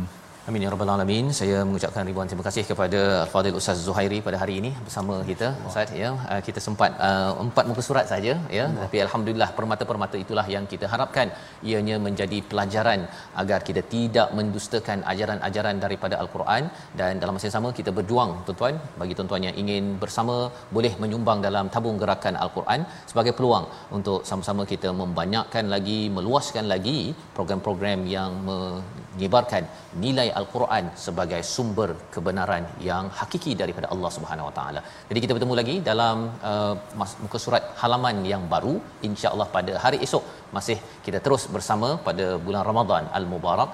Amin 0.49 0.63
ya 0.63 0.69
rabbal 0.71 0.89
alamin. 0.93 1.25
Saya 1.37 1.57
mengucapkan 1.67 2.03
ribuan 2.07 2.27
terima 2.29 2.43
kasih 2.47 2.63
kepada 2.69 2.99
Al-Fadhil 3.23 3.57
Ustaz 3.59 3.77
Zuhairi 3.85 4.17
pada 4.25 4.37
hari 4.41 4.55
ini 4.61 4.71
bersama 4.85 5.13
kita. 5.29 5.47
Ustaz 5.69 5.91
ya, 5.99 6.09
uh, 6.31 6.41
kita 6.47 6.59
sempat 6.65 6.91
uh, 7.07 7.31
empat 7.43 7.63
muka 7.69 7.83
surat 7.87 8.05
saja 8.11 8.33
ya, 8.57 8.65
tapi 8.81 8.97
alhamdulillah 9.05 9.47
permata-permata 9.57 10.15
itulah 10.23 10.43
yang 10.55 10.65
kita 10.71 10.87
harapkan 10.93 11.29
ianya 11.69 11.99
menjadi 12.07 12.39
pelajaran 12.49 13.03
agar 13.43 13.59
kita 13.69 13.83
tidak 13.93 14.27
mendustakan 14.39 15.05
ajaran-ajaran 15.13 15.79
daripada 15.85 16.17
Al-Quran 16.23 16.67
dan 17.01 17.23
dalam 17.23 17.35
masa 17.37 17.47
yang 17.49 17.55
sama 17.57 17.71
kita 17.79 17.93
berjuang 17.99 18.33
tuan-tuan 18.49 18.75
bagi 19.03 19.15
tuan-tuan 19.19 19.47
yang 19.47 19.55
ingin 19.63 19.95
bersama 20.03 20.35
boleh 20.75 20.93
menyumbang 21.05 21.39
dalam 21.47 21.71
tabung 21.77 21.97
gerakan 22.03 22.35
Al-Quran 22.43 22.83
sebagai 23.13 23.35
peluang 23.39 23.67
untuk 23.99 24.19
sama-sama 24.31 24.65
kita 24.73 24.91
membanyakkan 25.03 25.71
lagi 25.77 25.99
meluaskan 26.19 26.67
lagi 26.75 26.99
program-program 27.39 28.03
yang 28.17 28.31
menyebarkan 28.51 29.63
nilai 30.05 30.29
al-Quran 30.39 30.86
sebagai 31.05 31.41
sumber 31.53 31.89
kebenaran 32.13 32.65
yang 32.89 33.05
hakiki 33.19 33.53
daripada 33.61 33.88
Allah 33.93 34.11
Subhanahu 34.17 34.47
Wa 34.49 34.53
Taala. 34.57 34.81
Jadi 35.09 35.19
kita 35.23 35.36
bertemu 35.38 35.55
lagi 35.61 35.75
dalam 35.89 36.17
uh, 36.51 36.75
muka 37.23 37.39
surat 37.45 37.65
halaman 37.81 38.19
yang 38.34 38.45
baru 38.53 38.75
insya-Allah 39.09 39.47
pada 39.57 39.75
hari 39.86 39.99
esok 40.07 40.23
masih 40.57 40.77
kita 41.07 41.21
terus 41.25 41.45
bersama 41.55 41.89
pada 42.07 42.27
bulan 42.45 42.63
Ramadan 42.69 43.05
al-Mubarak 43.19 43.69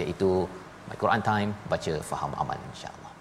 iaitu 0.00 0.32
My 0.88 0.96
Quran 1.02 1.22
Time 1.30 1.50
baca 1.72 1.94
faham 2.10 2.32
aman 2.42 2.60
insya-Allah. 2.72 3.12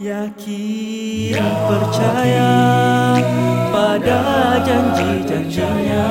Yakin 0.00 1.36
percaya 1.68 2.52
pada 3.70 4.18
janji-janjinya 4.66 6.06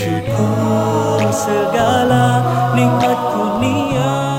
Syukur 0.00 1.28
segala 1.28 2.40
nikmat 2.72 3.20
kurnia 3.36 4.29